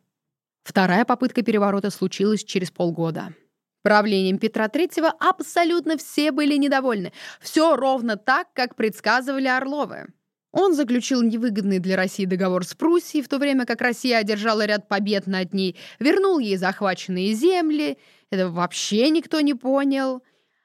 Вторая 0.63 1.05
попытка 1.05 1.43
переворота 1.43 1.91
случилась 1.91 2.43
через 2.43 2.71
полгода. 2.71 3.35
Правлением 3.83 4.39
Петра 4.39 4.69
III 4.69 5.11
абсолютно 5.21 5.99
все 5.99 6.33
были 6.33 6.57
недовольны. 6.57 7.13
Все 7.43 7.77
ровно 7.77 8.17
так, 8.17 8.49
как 8.55 8.77
предсказывали 8.77 9.47
Орловы. 9.47 10.07
Он 10.59 10.75
заключил 10.75 11.21
невыгодный 11.21 11.81
для 11.81 11.97
России 11.97 12.25
договор 12.25 12.65
с 12.65 12.73
Пруссией, 12.73 13.23
в 13.23 13.29
то 13.29 13.37
время 13.37 13.67
как 13.67 13.83
Россия 13.83 14.17
одержала 14.17 14.65
ряд 14.65 14.89
побед 14.89 15.27
над 15.27 15.53
ней, 15.53 15.77
вернул 15.99 16.39
ей 16.39 16.57
захваченные 16.57 17.35
земли. 17.35 17.99
Это 18.31 18.49
вообще 18.49 19.11
никто 19.11 19.43
не 19.43 19.53
понял. 19.53 20.23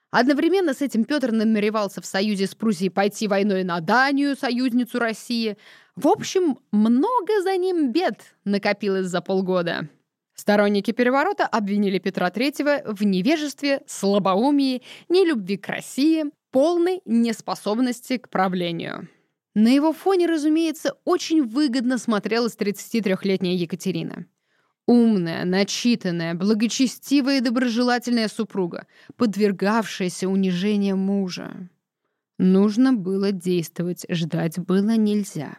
Одновременно 0.09 0.73
с 0.73 0.81
этим 0.81 1.03
Петр 1.03 1.33
намеревался 1.33 1.99
в 1.99 2.05
союзе 2.05 2.47
с 2.47 2.55
Пруссией 2.55 2.89
пойти 2.89 3.27
войной 3.27 3.65
на 3.65 3.81
Данию, 3.81 4.37
союзницу 4.37 4.97
России. 4.97 5.57
В 5.97 6.07
общем, 6.07 6.59
много 6.71 7.41
за 7.43 7.57
ним 7.57 7.91
бед 7.91 8.21
накопилось 8.45 9.07
за 9.07 9.19
полгода. 9.19 9.89
Сторонники 10.35 10.91
переворота 10.91 11.45
обвинили 11.45 11.99
Петра 11.99 12.29
III 12.29 12.93
в 12.93 13.03
невежестве, 13.03 13.81
слабоумии, 13.87 14.83
нелюбви 15.09 15.57
к 15.57 15.67
России, 15.67 16.27
полной 16.49 17.01
неспособности 17.03 18.15
к 18.15 18.29
правлению. 18.29 19.09
На 19.53 19.67
его 19.67 19.91
фоне, 19.91 20.27
разумеется, 20.27 20.95
очень 21.03 21.43
выгодно 21.43 21.97
смотрелась 21.97 22.55
33-летняя 22.55 23.55
Екатерина. 23.55 24.25
Умная, 24.87 25.45
начитанная, 25.45 26.33
благочестивая 26.33 27.37
и 27.37 27.41
доброжелательная 27.41 28.29
супруга, 28.29 28.87
подвергавшаяся 29.17 30.27
унижению 30.27 30.97
мужа. 30.97 31.69
Нужно 32.39 32.93
было 32.93 33.31
действовать, 33.31 34.05
ждать 34.09 34.57
было 34.57 34.95
нельзя. 34.95 35.57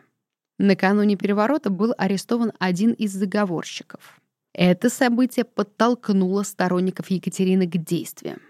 Накануне 0.59 1.17
переворота 1.17 1.71
был 1.71 1.95
арестован 1.97 2.53
один 2.59 2.93
из 2.93 3.13
заговорщиков. 3.13 4.21
Это 4.55 4.91
событие 4.91 5.45
подтолкнуло 5.45 6.43
сторонников 6.43 7.11
Екатерины 7.11 7.67
к 7.67 7.77
действиям. 7.77 8.41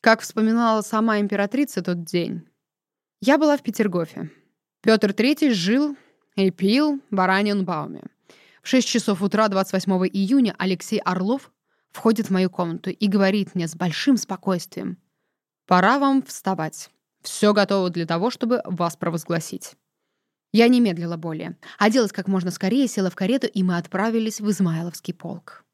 Как 0.00 0.20
вспоминала 0.20 0.82
сама 0.82 1.18
императрица 1.18 1.82
тот 1.82 2.04
день. 2.04 2.46
«Я 3.20 3.38
была 3.38 3.56
в 3.56 3.62
Петергофе. 3.62 4.30
Петр 4.80 5.10
III 5.10 5.52
жил 5.52 5.96
и 6.36 6.50
пил 6.50 7.00
в 7.10 7.20
Араньенбауме. 7.20 8.02
В 8.62 8.68
6 8.68 8.86
часов 8.86 9.22
утра 9.22 9.48
28 9.48 9.92
июня 10.06 10.54
Алексей 10.56 11.00
Орлов 11.00 11.50
входит 11.90 12.28
в 12.28 12.30
мою 12.30 12.48
комнату 12.48 12.90
и 12.90 13.08
говорит 13.08 13.54
мне 13.54 13.66
с 13.66 13.74
большим 13.74 14.16
спокойствием. 14.16 14.98
«Пора 15.66 15.98
вам 15.98 16.22
вставать. 16.22 16.90
Все 17.22 17.52
готово 17.52 17.90
для 17.90 18.06
того, 18.06 18.30
чтобы 18.30 18.62
вас 18.64 18.96
провозгласить». 18.96 19.74
Я 20.52 20.68
не 20.68 20.80
медлила 20.80 21.16
более. 21.16 21.56
Оделась 21.78 22.12
как 22.12 22.28
можно 22.28 22.50
скорее, 22.50 22.86
села 22.86 23.10
в 23.10 23.16
карету, 23.16 23.48
и 23.48 23.62
мы 23.62 23.76
отправились 23.76 24.40
в 24.40 24.48
Измайловский 24.48 25.12
полк. 25.12 25.64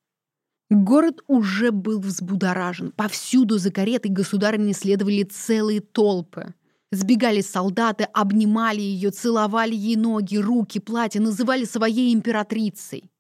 Город 0.71 1.21
уже 1.29 1.71
был 1.71 2.01
взбудоражен. 2.01 2.91
Повсюду 2.91 3.59
за 3.59 3.71
каретой 3.71 4.11
государыни 4.11 4.73
следовали 4.73 5.23
целые 5.23 5.81
толпы. 5.81 6.55
Сбегали 6.95 7.41
солдаты, 7.41 8.05
обнимали 8.05 8.81
ее, 8.81 9.11
целовали 9.11 9.75
ей 9.75 9.97
ноги, 9.97 10.37
руки, 10.37 10.79
платья, 10.79 11.21
называли 11.21 11.65
своей 11.65 12.15
императрицей. 12.15 13.11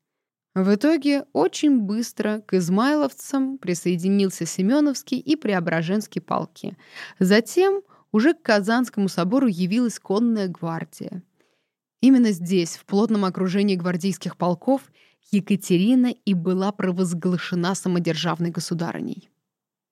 В 0.55 0.73
итоге 0.77 1.25
очень 1.33 1.81
быстро 1.81 2.41
к 2.47 2.55
измайловцам 2.55 3.59
присоединился 3.59 4.47
Семеновский 4.47 5.19
и 5.19 5.35
Преображенский 5.35 6.21
полки. 6.21 6.77
Затем 7.19 7.83
уже 8.13 8.35
к 8.35 8.43
Казанскому 8.43 9.09
собору 9.09 9.49
явилась 9.49 9.99
конная 9.99 10.47
гвардия. 10.47 11.25
Именно 12.01 12.31
здесь, 12.31 12.77
в 12.77 12.85
плотном 12.85 13.25
окружении 13.25 13.75
гвардейских 13.75 14.37
полков, 14.37 14.83
Екатерина 15.33 16.15
и 16.25 16.35
была 16.35 16.71
провозглашена 16.71 17.75
самодержавной 17.75 18.51
государыней. 18.51 19.31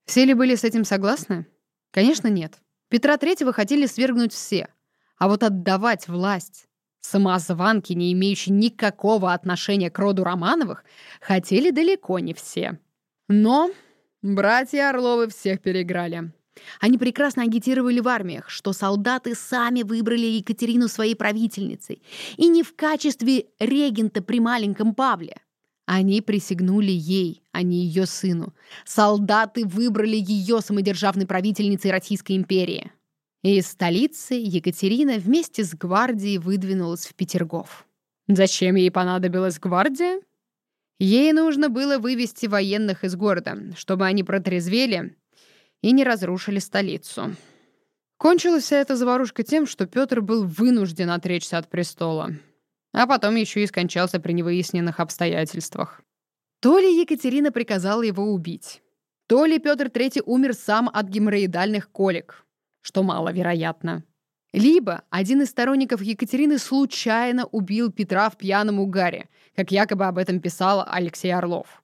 Все 0.07 0.25
ли 0.25 0.35
были 0.35 0.55
с 0.55 0.63
этим 0.63 0.85
согласны? 0.85 1.47
Конечно, 1.91 2.29
нет. 2.29 2.61
Петра 2.93 3.17
Третьего 3.17 3.55
хотели 3.55 3.87
свергнуть 3.87 4.35
все, 4.35 4.69
а 5.17 5.27
вот 5.27 5.43
отдавать 5.43 6.09
власть 6.09 6.67
самозванке, 7.01 7.95
не 7.95 8.13
имеющей 8.13 8.53
никакого 8.53 9.33
отношения 9.33 9.91
к 9.91 9.99
роду 9.99 10.25
Романовых, 10.25 10.85
хотели 11.19 11.71
далеко 11.71 12.19
не 12.19 12.35
все. 12.35 12.79
Но 13.29 13.71
братья 14.21 14.91
Орловы 14.91 15.29
всех 15.29 15.63
переиграли. 15.63 16.33
Они 16.81 16.99
прекрасно 16.99 17.45
агитировали 17.45 17.99
в 17.99 18.09
армиях, 18.09 18.51
что 18.51 18.75
солдаты 18.75 19.35
сами 19.35 19.85
выбрали 19.85 20.27
Екатерину 20.27 20.87
своей 20.87 21.17
правительницей, 21.17 22.03
и 22.37 22.47
не 22.47 22.63
в 22.63 22.77
качестве 22.77 23.47
регента 23.59 24.21
при 24.21 24.39
маленьком 24.39 24.95
Павле. 24.95 25.41
Они 25.87 26.21
присягнули 26.21 26.93
ей, 26.93 27.43
а 27.53 27.63
не 27.63 27.85
ее 27.85 28.07
сыну. 28.07 28.55
Солдаты 28.85 29.67
выбрали 29.67 30.17
ее 30.17 30.61
самодержавной 30.61 31.27
правительницей 31.27 31.91
Российской 31.91 32.37
империи. 32.37 32.93
Из 33.43 33.67
столицы 33.67 34.35
Екатерина 34.35 35.19
вместе 35.19 35.65
с 35.65 35.75
гвардией 35.75 36.39
выдвинулась 36.39 37.07
в 37.07 37.15
Петергоф. 37.15 37.85
Зачем 38.29 38.77
ей 38.77 38.91
понадобилась 38.93 39.59
гвардия? 39.59 40.21
Ей 41.01 41.33
нужно 41.33 41.69
было 41.69 41.99
вывести 41.99 42.47
военных 42.47 43.03
из 43.03 43.17
города, 43.17 43.59
чтобы 43.77 44.07
они 44.07 44.23
протрезвели 44.23 45.17
и 45.83 45.91
не 45.91 46.05
разрушили 46.05 46.61
столицу. 46.61 47.35
Кончилась 48.19 48.63
вся 48.63 48.77
эта 48.77 48.95
заварушка 48.95 49.43
тем, 49.43 49.67
что 49.67 49.87
Петр 49.87 50.21
был 50.21 50.47
вынужден 50.47 51.11
отречься 51.11 51.59
от 51.59 51.69
престола 51.69 52.37
а 52.93 53.07
потом 53.07 53.37
еще 53.37 53.63
и 53.63 53.67
скончался 53.67 54.21
при 54.21 54.33
невыясненных 54.33 55.01
обстоятельствах. 55.01 56.03
То 56.61 56.79
ли 56.79 57.01
Екатерина 57.01 57.51
приказала 57.51 58.03
его 58.03 58.33
убить, 58.33 58.83
то 59.27 59.45
ли 59.45 59.59
Петр 59.59 59.87
III 59.87 60.23
умер 60.25 60.55
сам 60.55 60.89
от 60.93 61.09
геморроидальных 61.09 61.91
колик, 61.91 62.45
что 62.83 63.03
маловероятно. 63.03 64.05
Либо 64.53 65.03
один 65.09 65.41
из 65.43 65.49
сторонников 65.49 66.03
Екатерины 66.03 66.59
случайно 66.59 67.47
убил 67.47 67.91
Петра 67.91 68.29
в 68.29 68.37
пьяном 68.37 68.81
угаре, 68.81 69.29
как 69.57 69.71
якобы 69.73 70.07
об 70.07 70.19
этом 70.19 70.41
писал 70.41 70.85
Алексей 70.87 71.33
Орлов. 71.33 71.83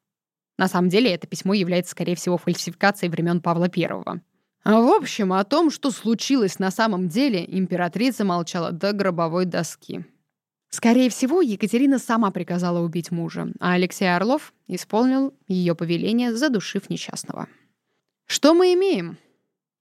На 0.59 0.69
самом 0.69 0.91
деле 0.91 1.15
это 1.15 1.27
письмо 1.27 1.55
является, 1.55 1.93
скорее 1.93 2.17
всего, 2.17 2.37
фальсификацией 2.37 3.11
времен 3.11 3.41
Павла 3.41 3.71
I. 3.75 4.21
А 4.65 4.81
в 4.81 4.89
общем, 4.91 5.33
о 5.33 5.45
том, 5.45 5.71
что 5.71 5.91
случилось 5.91 6.59
на 6.59 6.71
самом 6.71 7.09
деле, 7.09 7.45
императрица 7.47 8.25
молчала 8.25 8.73
до 8.73 8.93
гробовой 8.93 9.47
доски. 9.47 10.05
Скорее 10.71 11.09
всего, 11.09 11.41
Екатерина 11.41 11.99
сама 11.99 12.31
приказала 12.31 12.81
убить 12.81 13.11
мужа, 13.11 13.49
а 13.59 13.73
Алексей 13.73 14.05
Орлов 14.15 14.53
исполнил 14.67 15.35
ее 15.47 15.75
повеление, 15.75 16.37
задушив 16.37 16.91
несчастного. 16.91 17.49
Что 18.27 18.53
мы 18.53 18.75
имеем? 18.75 19.17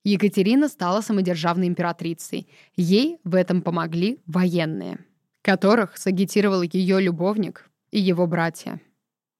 Екатерина 0.04 0.68
стала 0.68 1.02
самодержавной 1.02 1.68
императрицей. 1.68 2.48
Ей 2.76 3.18
в 3.24 3.34
этом 3.34 3.60
помогли 3.60 4.20
военные, 4.26 5.04
которых 5.42 5.98
сагитировал 5.98 6.62
ее 6.62 7.00
любовник 7.00 7.68
и 7.90 8.00
его 8.00 8.26
братья. 8.26 8.80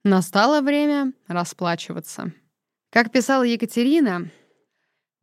Настало 0.05 0.61
время 0.61 1.15
расплачиваться. 1.27 2.33
Как 2.91 3.11
писала 3.11 3.43
Екатерина, 3.43 4.31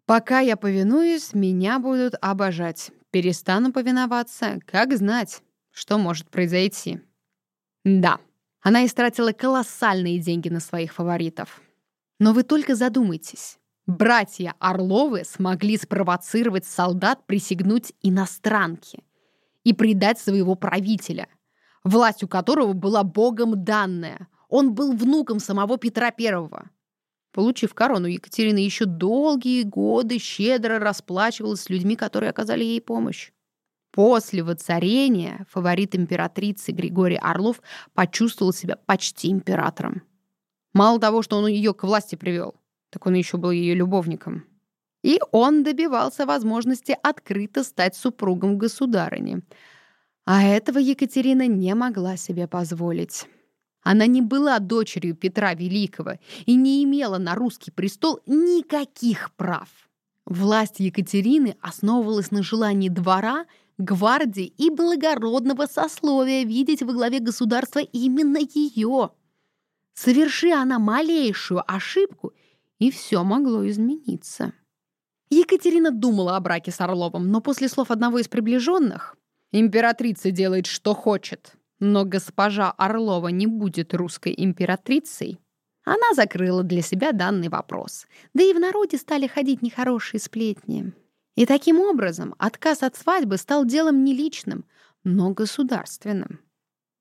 «Пока 0.05 0.39
я 0.39 0.57
повинуюсь, 0.57 1.33
меня 1.33 1.79
будут 1.79 2.13
обожать. 2.21 2.91
Перестану 3.11 3.71
повиноваться, 3.71 4.59
как 4.65 4.95
знать, 4.95 5.41
что 5.75 5.97
может 5.97 6.29
произойти. 6.29 7.01
Да, 7.83 8.19
она 8.61 8.85
истратила 8.85 9.33
колоссальные 9.33 10.19
деньги 10.19 10.47
на 10.47 10.61
своих 10.61 10.93
фаворитов. 10.93 11.61
Но 12.17 12.31
вы 12.31 12.43
только 12.43 12.75
задумайтесь. 12.75 13.59
Братья 13.85 14.55
Орловы 14.59 15.25
смогли 15.25 15.77
спровоцировать 15.77 16.65
солдат 16.65 17.27
присягнуть 17.27 17.93
иностранке 18.01 19.03
и 19.65 19.73
предать 19.73 20.17
своего 20.17 20.55
правителя, 20.55 21.27
власть 21.83 22.23
у 22.23 22.27
которого 22.29 22.71
была 22.71 23.03
богом 23.03 23.65
данная. 23.65 24.29
Он 24.47 24.73
был 24.73 24.95
внуком 24.95 25.39
самого 25.39 25.77
Петра 25.77 26.09
Первого. 26.11 26.69
Получив 27.33 27.73
корону, 27.73 28.07
Екатерина 28.07 28.59
еще 28.59 28.85
долгие 28.85 29.63
годы 29.63 30.19
щедро 30.19 30.79
расплачивалась 30.79 31.63
с 31.63 31.69
людьми, 31.69 31.97
которые 31.97 32.29
оказали 32.29 32.63
ей 32.63 32.79
помощь. 32.79 33.33
После 33.95 34.43
воцарения 34.43 35.47
фаворит 35.49 35.95
императрицы 35.95 36.73
Григорий 36.73 37.15
Орлов 37.15 37.61
почувствовал 37.93 38.51
себя 38.51 38.75
почти 38.75 39.31
императором. 39.31 40.03
Мало 40.73 40.99
того, 40.99 41.21
что 41.21 41.37
он 41.37 41.47
ее 41.47 41.73
к 41.73 41.83
власти 41.83 42.15
привел, 42.15 42.55
так 42.89 43.05
он 43.05 43.13
еще 43.13 43.37
был 43.37 43.51
ее 43.51 43.73
любовником. 43.73 44.43
И 45.01 45.21
он 45.31 45.63
добивался 45.63 46.25
возможности 46.25 46.97
открыто 47.03 47.63
стать 47.63 47.95
супругом 47.95 48.57
государыни. 48.57 49.39
А 50.25 50.43
этого 50.43 50.77
Екатерина 50.77 51.47
не 51.47 51.73
могла 51.73 52.17
себе 52.17 52.49
позволить. 52.49 53.27
Она 53.81 54.07
не 54.07 54.21
была 54.21 54.59
дочерью 54.59 55.15
Петра 55.15 55.53
Великого 55.53 56.19
и 56.45 56.55
не 56.55 56.83
имела 56.83 57.17
на 57.17 57.33
русский 57.33 57.71
престол 57.71 58.19
никаких 58.25 59.31
прав. 59.37 59.69
Власть 60.25 60.81
Екатерины 60.81 61.55
основывалась 61.61 62.31
на 62.31 62.43
желании 62.43 62.89
двора, 62.89 63.45
гвардии 63.77 64.45
и 64.45 64.69
благородного 64.69 65.65
сословия 65.65 66.43
видеть 66.43 66.81
во 66.81 66.93
главе 66.93 67.19
государства 67.19 67.79
именно 67.79 68.37
ее. 68.37 69.11
Соверши 69.93 70.51
она 70.51 70.79
малейшую 70.79 71.63
ошибку, 71.71 72.33
и 72.79 72.91
все 72.91 73.23
могло 73.23 73.67
измениться. 73.67 74.53
Екатерина 75.29 75.91
думала 75.91 76.35
о 76.35 76.39
браке 76.39 76.71
с 76.71 76.81
Орловым, 76.81 77.29
но 77.29 77.41
после 77.41 77.67
слов 77.67 77.91
одного 77.91 78.19
из 78.19 78.27
приближенных 78.27 79.17
«Императрица 79.51 80.31
делает, 80.31 80.65
что 80.65 80.93
хочет, 80.93 81.53
но 81.79 82.05
госпожа 82.05 82.71
Орлова 82.71 83.29
не 83.29 83.47
будет 83.47 83.93
русской 83.93 84.33
императрицей», 84.37 85.39
она 85.85 86.13
закрыла 86.15 86.63
для 86.63 86.81
себя 86.81 87.11
данный 87.11 87.47
вопрос. 87.47 88.07
Да 88.33 88.43
и 88.43 88.53
в 88.53 88.59
народе 88.59 88.97
стали 88.97 89.27
ходить 89.27 89.61
нехорошие 89.61 90.19
сплетни. 90.19 90.93
И 91.35 91.45
таким 91.45 91.79
образом 91.79 92.33
отказ 92.37 92.81
от 92.81 92.95
свадьбы 92.95 93.37
стал 93.37 93.65
делом 93.65 94.03
не 94.03 94.13
личным, 94.13 94.65
но 95.03 95.31
государственным. 95.31 96.39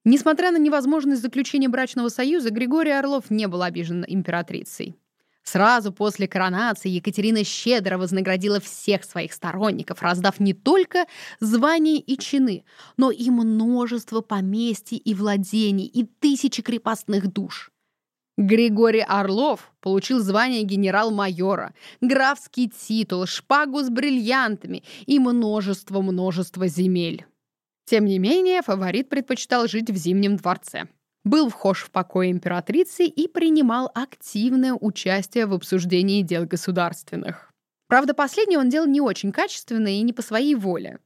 Несмотря 0.05 0.51
на 0.51 0.59
невозможность 0.59 1.23
заключения 1.23 1.69
брачного 1.69 2.09
союза, 2.09 2.51
Григорий 2.51 2.91
Орлов 2.91 3.31
не 3.31 3.47
был 3.47 3.63
обижен 3.63 4.05
императрицей. 4.07 4.97
Сразу 5.45 5.93
после 5.93 6.27
коронации 6.27 6.89
Екатерина 6.89 7.45
щедро 7.45 7.99
вознаградила 7.99 8.61
всех 8.61 9.05
своих 9.05 9.33
сторонников, 9.33 10.03
раздав 10.03 10.41
не 10.41 10.55
только 10.55 11.07
звания 11.39 11.99
и 11.99 12.17
чины, 12.17 12.65
но 12.97 13.11
и 13.11 13.31
множество 13.31 14.23
поместий 14.23 14.97
и 14.97 15.15
владений, 15.15 15.85
и 15.87 16.05
тысячи 16.05 16.63
крепостных 16.63 17.31
душ. 17.31 17.74
Григорий 18.37 19.05
Орлов 19.07 19.73
получил 19.81 20.19
звание 20.19 20.65
генерал-майора, 20.65 21.73
графский 22.01 22.69
титул, 22.69 23.27
шпагу 23.27 23.81
с 23.81 23.91
бриллиантами 23.91 24.83
и 25.07 25.21
множество-множество 25.21 26.67
земель. 26.67 27.27
Тем 27.85 28.07
не 28.07 28.19
менее, 28.19 28.63
фаворит 28.63 29.09
предпочитал 29.09 29.69
жить 29.69 29.91
в 29.91 29.97
Зимнем 29.97 30.37
дворце. 30.37 30.89
Был 31.23 31.49
вхож 31.49 31.85
в 31.85 31.91
покой 31.91 32.31
императрицы 32.31 33.05
и 33.05 33.29
принимал 33.29 33.91
активное 33.95 34.75
участие 34.75 35.47
в 35.47 35.55
обсуждении 35.55 36.23
дел 36.23 36.45
государственных. 36.45 37.51
Правда, 37.89 38.15
последнее 38.15 38.59
он 38.59 38.69
делал 38.69 38.87
не 38.87 39.01
очень 39.01 39.31
качественно 39.31 39.89
и 39.89 40.03
не 40.03 40.13
по 40.13 40.23
своей 40.23 40.55
воле. 40.55 40.99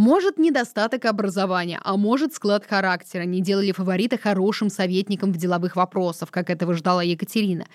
Может, 0.00 0.38
недостаток 0.38 1.04
образования, 1.04 1.78
а 1.84 1.98
может, 1.98 2.32
склад 2.32 2.64
характера 2.64 3.24
не 3.24 3.42
делали 3.42 3.70
фаворита 3.70 4.16
хорошим 4.16 4.70
советником 4.70 5.30
в 5.30 5.36
деловых 5.36 5.76
вопросах, 5.76 6.30
как 6.30 6.48
этого 6.48 6.72
ждала 6.72 7.02
Екатерина. 7.02 7.66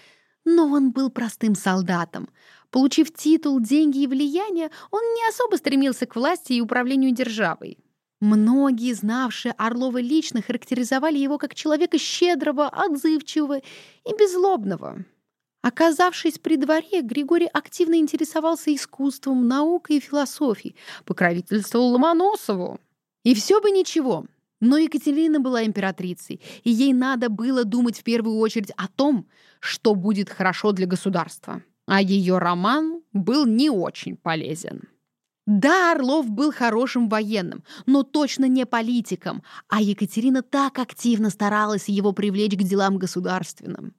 Но 0.44 0.66
он 0.66 0.90
был 0.90 1.12
простым 1.12 1.54
солдатом. 1.54 2.28
Получив 2.72 3.14
титул, 3.14 3.60
деньги 3.60 4.00
и 4.00 4.08
влияние, 4.08 4.72
он 4.90 5.02
не 5.02 5.30
особо 5.30 5.58
стремился 5.58 6.08
к 6.08 6.16
власти 6.16 6.54
и 6.54 6.62
управлению 6.62 7.12
державой. 7.12 7.78
Многие, 8.20 8.94
знавшие 8.94 9.54
Орлова 9.56 10.02
лично, 10.02 10.42
характеризовали 10.42 11.20
его 11.20 11.38
как 11.38 11.54
человека 11.54 12.00
щедрого, 12.00 12.68
отзывчивого 12.70 13.60
и 13.60 14.16
беззлобного. 14.18 15.06
Оказавшись 15.66 16.38
при 16.38 16.58
дворе, 16.58 17.02
Григорий 17.02 17.50
активно 17.52 17.96
интересовался 17.96 18.72
искусством, 18.72 19.48
наукой 19.48 19.96
и 19.96 20.00
философией, 20.00 20.76
покровительствовал 21.06 21.88
Ломоносову. 21.88 22.80
И 23.24 23.34
все 23.34 23.60
бы 23.60 23.72
ничего, 23.72 24.28
но 24.62 24.78
Екатерина 24.78 25.40
была 25.40 25.66
императрицей, 25.66 26.40
и 26.64 26.70
ей 26.70 26.94
надо 26.94 27.30
было 27.30 27.64
думать 27.64 27.98
в 27.98 28.04
первую 28.04 28.38
очередь 28.38 28.70
о 28.78 28.88
том, 28.88 29.26
что 29.60 29.96
будет 29.96 30.30
хорошо 30.30 30.72
для 30.72 30.86
государства. 30.86 31.64
А 31.88 32.00
ее 32.00 32.38
роман 32.38 33.02
был 33.12 33.48
не 33.48 33.72
очень 33.72 34.18
полезен. 34.18 34.84
Да, 35.48 35.94
Орлов 35.94 36.30
был 36.30 36.54
хорошим 36.54 37.10
военным, 37.10 37.64
но 37.88 38.04
точно 38.04 38.46
не 38.46 38.68
политиком, 38.68 39.42
а 39.68 39.82
Екатерина 39.82 40.44
так 40.44 40.78
активно 40.78 41.32
старалась 41.32 41.90
его 41.90 42.12
привлечь 42.14 42.56
к 42.56 42.62
делам 42.62 43.00
государственным. 43.00 43.96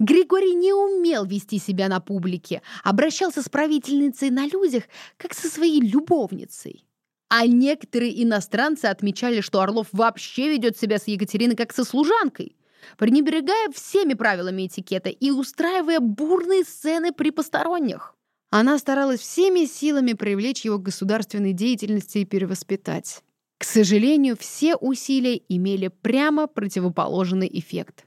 Григорий 0.00 0.54
не 0.54 0.72
умел 0.72 1.26
вести 1.26 1.58
себя 1.58 1.88
на 1.88 2.00
публике, 2.00 2.62
обращался 2.82 3.42
с 3.42 3.50
правительницей 3.50 4.30
на 4.30 4.46
людях, 4.46 4.84
как 5.18 5.34
со 5.34 5.48
своей 5.48 5.82
любовницей. 5.82 6.86
А 7.28 7.46
некоторые 7.46 8.24
иностранцы 8.24 8.86
отмечали, 8.86 9.42
что 9.42 9.60
Орлов 9.60 9.88
вообще 9.92 10.48
ведет 10.48 10.78
себя 10.78 10.98
с 10.98 11.06
Екатериной 11.06 11.54
как 11.54 11.74
со 11.74 11.84
служанкой, 11.84 12.56
пренебрегая 12.96 13.68
всеми 13.74 14.14
правилами 14.14 14.68
этикета 14.68 15.10
и 15.10 15.30
устраивая 15.30 16.00
бурные 16.00 16.64
сцены 16.64 17.12
при 17.12 17.30
посторонних. 17.30 18.14
Она 18.48 18.78
старалась 18.78 19.20
всеми 19.20 19.66
силами 19.66 20.14
привлечь 20.14 20.64
его 20.64 20.78
к 20.78 20.84
государственной 20.84 21.52
деятельности 21.52 22.18
и 22.18 22.24
перевоспитать. 22.24 23.22
К 23.58 23.64
сожалению, 23.64 24.38
все 24.38 24.76
усилия 24.76 25.36
имели 25.50 25.88
прямо 25.88 26.46
противоположный 26.46 27.50
эффект 27.52 28.06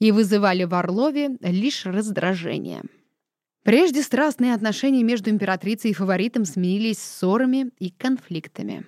и 0.00 0.12
вызывали 0.12 0.64
в 0.64 0.74
Орлове 0.74 1.36
лишь 1.40 1.86
раздражение. 1.86 2.82
Прежде 3.62 4.02
страстные 4.02 4.54
отношения 4.54 5.02
между 5.02 5.30
императрицей 5.30 5.92
и 5.92 5.94
фаворитом 5.94 6.44
сменились 6.44 6.98
ссорами 6.98 7.70
и 7.78 7.90
конфликтами. 7.90 8.86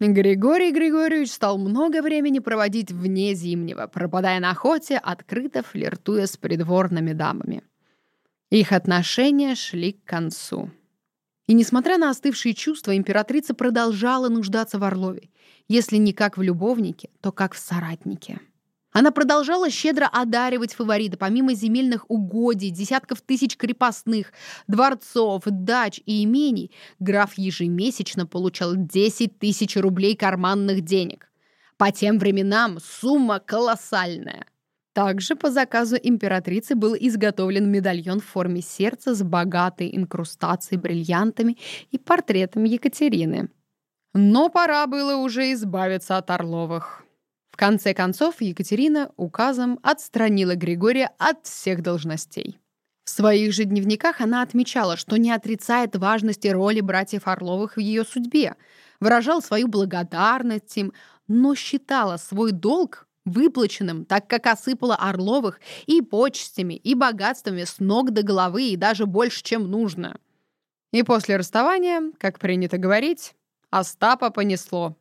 Григорий 0.00 0.70
Григорьевич 0.70 1.32
стал 1.32 1.58
много 1.58 2.02
времени 2.02 2.38
проводить 2.38 2.92
вне 2.92 3.34
Зимнего, 3.34 3.86
пропадая 3.86 4.38
на 4.38 4.50
охоте, 4.50 4.98
открыто 4.98 5.62
флиртуя 5.62 6.26
с 6.26 6.36
придворными 6.36 7.12
дамами. 7.12 7.62
Их 8.50 8.72
отношения 8.72 9.54
шли 9.54 9.92
к 9.92 10.04
концу. 10.04 10.70
И 11.46 11.54
несмотря 11.54 11.98
на 11.98 12.10
остывшие 12.10 12.54
чувства, 12.54 12.96
императрица 12.96 13.54
продолжала 13.54 14.28
нуждаться 14.28 14.78
в 14.78 14.84
Орлове. 14.84 15.30
Если 15.68 15.96
не 15.96 16.12
как 16.12 16.36
в 16.36 16.42
любовнике, 16.42 17.10
то 17.20 17.32
как 17.32 17.54
в 17.54 17.58
соратнике. 17.58 18.40
Она 18.96 19.10
продолжала 19.10 19.70
щедро 19.70 20.06
одаривать 20.06 20.72
фаворита, 20.72 21.16
помимо 21.16 21.52
земельных 21.54 22.08
угодий, 22.08 22.70
десятков 22.70 23.22
тысяч 23.22 23.56
крепостных, 23.56 24.32
дворцов, 24.68 25.42
дач 25.46 26.00
и 26.06 26.22
имений, 26.22 26.70
граф 27.00 27.34
ежемесячно 27.36 28.24
получал 28.24 28.76
10 28.76 29.40
тысяч 29.40 29.76
рублей 29.76 30.14
карманных 30.14 30.82
денег. 30.82 31.28
По 31.76 31.90
тем 31.90 32.20
временам 32.20 32.78
сумма 32.80 33.40
колоссальная. 33.40 34.46
Также 34.92 35.34
по 35.34 35.50
заказу 35.50 35.96
императрицы 36.00 36.76
был 36.76 36.94
изготовлен 36.94 37.68
медальон 37.68 38.20
в 38.20 38.26
форме 38.26 38.62
сердца 38.62 39.12
с 39.12 39.24
богатой 39.24 39.90
инкрустацией 39.92 40.80
бриллиантами 40.80 41.58
и 41.90 41.98
портретом 41.98 42.62
Екатерины. 42.62 43.48
Но 44.12 44.50
пора 44.50 44.86
было 44.86 45.16
уже 45.16 45.52
избавиться 45.52 46.16
от 46.16 46.30
Орловых. 46.30 47.03
В 47.54 47.56
конце 47.56 47.94
концов, 47.94 48.40
Екатерина 48.40 49.12
указом 49.16 49.78
отстранила 49.84 50.56
Григория 50.56 51.12
от 51.18 51.46
всех 51.46 51.82
должностей. 51.82 52.58
В 53.04 53.10
своих 53.10 53.52
же 53.52 53.62
дневниках 53.62 54.20
она 54.20 54.42
отмечала, 54.42 54.96
что 54.96 55.16
не 55.18 55.30
отрицает 55.30 55.94
важности 55.94 56.48
роли 56.48 56.80
братьев 56.80 57.28
Орловых 57.28 57.76
в 57.76 57.78
ее 57.78 58.02
судьбе, 58.02 58.56
выражал 58.98 59.40
свою 59.40 59.68
благодарность 59.68 60.76
им, 60.76 60.92
но 61.28 61.54
считала 61.54 62.16
свой 62.16 62.50
долг 62.50 63.06
выплаченным, 63.24 64.04
так 64.04 64.26
как 64.26 64.48
осыпала 64.48 64.96
Орловых 64.96 65.60
и 65.86 66.02
почестями, 66.02 66.74
и 66.74 66.96
богатствами 66.96 67.62
с 67.62 67.78
ног 67.78 68.10
до 68.10 68.24
головы, 68.24 68.70
и 68.70 68.76
даже 68.76 69.06
больше, 69.06 69.44
чем 69.44 69.70
нужно. 69.70 70.18
И 70.90 71.04
после 71.04 71.36
расставания, 71.36 72.10
как 72.18 72.40
принято 72.40 72.78
говорить, 72.78 73.36
Остапа 73.70 74.30
понесло. 74.30 74.96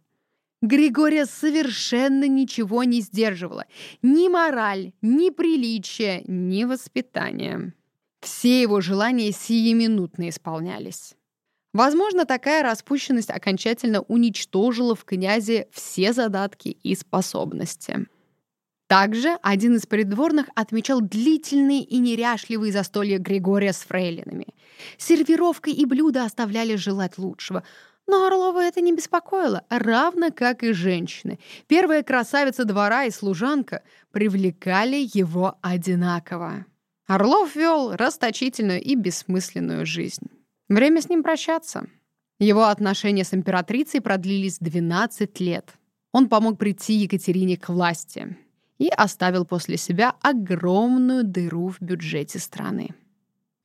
Григория 0.64 1.26
совершенно 1.26 2.26
ничего 2.26 2.86
не 2.86 3.02
сдерживало. 3.02 3.66
Ни 4.02 4.30
мораль, 4.30 4.94
ни 5.02 5.30
приличие, 5.30 6.24
ни 6.26 6.64
воспитание. 6.64 7.74
Все 8.22 8.62
его 8.62 8.80
желания 8.80 9.34
сиюминутно 9.34 10.30
исполнялись. 10.30 11.16
Возможно, 11.74 12.26
такая 12.26 12.64
распущенность 12.64 13.30
окончательно 13.30 14.04
уничтожила 14.04 14.96
в 14.96 15.04
князе 15.04 15.68
все 15.74 16.14
задатки 16.14 16.70
и 16.82 16.96
способности. 16.96 18.08
Также 18.88 19.38
один 19.42 19.76
из 19.76 19.86
придворных 19.86 20.48
отмечал 20.56 21.02
длительные 21.02 21.84
и 21.84 21.98
неряшливые 21.98 22.72
застолья 22.72 23.18
Григория 23.18 23.74
с 23.74 23.80
фрейлинами. 23.82 24.48
Сервировка 24.98 25.72
и 25.72 25.84
блюда 25.84 26.24
оставляли 26.24 26.78
желать 26.78 27.18
лучшего— 27.18 27.64
но 28.08 28.28
Орлова 28.28 28.64
это 28.64 28.82
не 28.82 28.94
беспокоило, 28.94 29.64
равно 29.70 30.30
как 30.32 30.64
и 30.64 30.74
женщины. 30.74 31.40
Первая 31.68 32.04
красавица 32.04 32.66
двора 32.66 33.06
и 33.06 33.12
служанка 33.12 33.84
привлекали 34.12 35.10
его 35.14 35.58
одинаково. 35.62 36.66
Орлов 37.08 37.56
вел 37.56 37.96
расточительную 37.96 38.82
и 38.82 38.96
бессмысленную 38.96 39.86
жизнь. 39.86 40.28
Время 40.70 41.02
с 41.02 41.10
ним 41.10 41.24
прощаться. 41.24 41.88
Его 42.40 42.66
отношения 42.66 43.24
с 43.24 43.34
императрицей 43.34 44.02
продлились 44.02 44.60
12 44.60 45.40
лет. 45.40 45.74
Он 46.12 46.30
помог 46.30 46.58
прийти 46.58 46.94
Екатерине 46.94 47.58
к 47.58 47.70
власти 47.70 48.38
и 48.78 48.90
оставил 48.90 49.46
после 49.46 49.78
себя 49.78 50.16
огромную 50.22 51.24
дыру 51.24 51.70
в 51.70 51.82
бюджете 51.82 52.40
страны. 52.40 52.90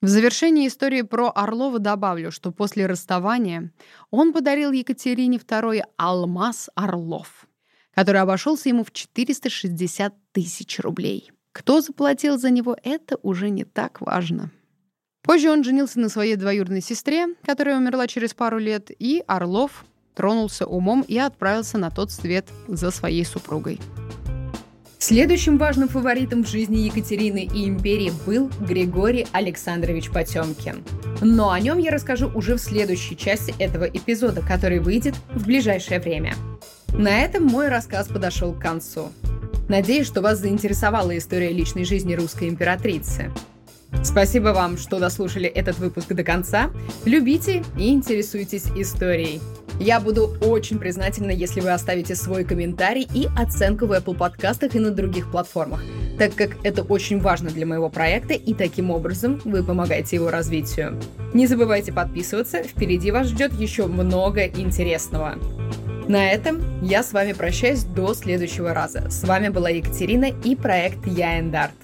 В 0.01 0.07
завершении 0.07 0.69
истории 0.69 1.03
про 1.03 1.33
Орлова 1.35 1.81
добавлю, 1.81 2.31
что 2.31 2.53
после 2.53 2.87
расставания 2.87 3.73
он 4.13 4.33
подарил 4.33 4.71
Екатерине 4.71 5.39
II 5.39 5.83
алмаз 5.97 6.71
Орлов, 6.77 7.49
который 7.95 8.21
обошелся 8.21 8.69
ему 8.69 8.85
в 8.85 8.93
460 8.93 10.15
тысяч 10.31 10.79
рублей. 10.79 11.33
Кто 11.51 11.81
заплатил 11.81 12.39
за 12.39 12.51
него, 12.51 12.77
это 12.85 13.19
уже 13.23 13.51
не 13.51 13.65
так 13.65 14.01
важно. 14.01 14.53
Позже 15.23 15.51
он 15.51 15.65
женился 15.65 15.99
на 15.99 16.09
своей 16.09 16.37
двоюродной 16.37 16.81
сестре, 16.81 17.27
которая 17.45 17.77
умерла 17.77 18.07
через 18.07 18.35
пару 18.35 18.59
лет, 18.59 18.93
и 18.97 19.25
Орлов 19.27 19.85
тронулся 20.15 20.65
умом 20.65 21.05
и 21.09 21.19
отправился 21.19 21.77
на 21.77 21.91
тот 21.91 22.13
свет 22.13 22.47
за 22.69 22.93
своей 22.93 23.25
супругой. 23.25 23.81
Следующим 25.01 25.59
важным 25.59 25.89
фаворитом 25.89 26.43
в 26.43 26.49
жизни 26.49 26.79
Екатерины 26.79 27.49
и 27.55 27.69
империи 27.69 28.13
был 28.27 28.51
Григорий 28.61 29.29
Александрович 29.31 30.11
Потемкин. 30.11 30.83
Но 31.21 31.53
о 31.53 31.61
нем 31.61 31.79
я 31.79 31.93
расскажу 31.93 32.29
уже 32.35 32.57
в 32.57 32.59
следующей 32.59 33.17
части 33.17 33.55
этого 33.61 33.85
эпизода, 33.85 34.43
который 34.43 34.81
выйдет 34.81 35.15
в 35.33 35.47
ближайшее 35.47 36.01
время. 36.01 36.35
На 36.89 37.21
этом 37.21 37.45
мой 37.45 37.69
рассказ 37.69 38.09
подошел 38.09 38.53
к 38.53 38.61
концу. 38.61 39.13
Надеюсь, 39.69 40.07
что 40.09 40.21
вас 40.21 40.41
заинтересовала 40.41 41.17
история 41.17 41.53
личной 41.53 41.85
жизни 41.85 42.15
русской 42.15 42.49
императрицы. 42.49 43.31
Спасибо 44.03 44.49
вам, 44.49 44.79
что 44.79 44.99
дослушали 44.99 45.47
этот 45.47 45.79
выпуск 45.79 46.09
до 46.09 46.25
конца. 46.25 46.71
Любите 47.05 47.63
и 47.77 47.91
интересуйтесь 47.91 48.67
историей. 48.77 49.41
Я 49.81 50.01
буду 50.01 50.37
очень 50.41 50.79
признательна, 50.79 51.31
если 51.31 51.61
вы 51.61 51.71
оставите 51.71 52.17
свой 52.17 52.45
комментарий 52.45 53.07
и 53.15 53.29
оценку 53.37 53.87
в 53.87 53.93
Apple 53.93 54.17
подкастах 54.17 54.75
и 54.75 54.81
на 54.81 54.91
других 54.91 55.31
платформах, 55.31 55.81
так 56.19 56.35
как 56.35 56.57
это 56.65 56.83
очень 56.83 57.21
важно 57.21 57.51
для 57.51 57.65
моего 57.65 57.89
проекта 57.89 58.35
и 58.35 58.55
таким 58.55 58.91
образом 58.91 59.41
вы 59.45 59.63
помогаете 59.63 60.17
его 60.17 60.31
развитию. 60.31 60.99
Не 61.33 61.47
забывайте 61.47 61.93
подписываться, 61.93 62.65
впереди 62.65 63.13
вас 63.13 63.29
ждет 63.29 63.53
еще 63.53 63.87
много 63.87 64.47
интересного. 64.47 65.37
На 66.09 66.33
этом 66.33 66.61
я 66.83 67.03
с 67.03 67.13
вами 67.13 67.35
прощаюсь 67.35 67.85
до 67.85 68.15
следующего 68.15 68.75
раза. 68.75 69.11
С 69.11 69.23
вами 69.25 69.49
была 69.49 69.69
Екатерина 69.69 70.27
и 70.43 70.57
проект 70.57 71.07
Я 71.07 71.39
Эндарт. 71.39 71.75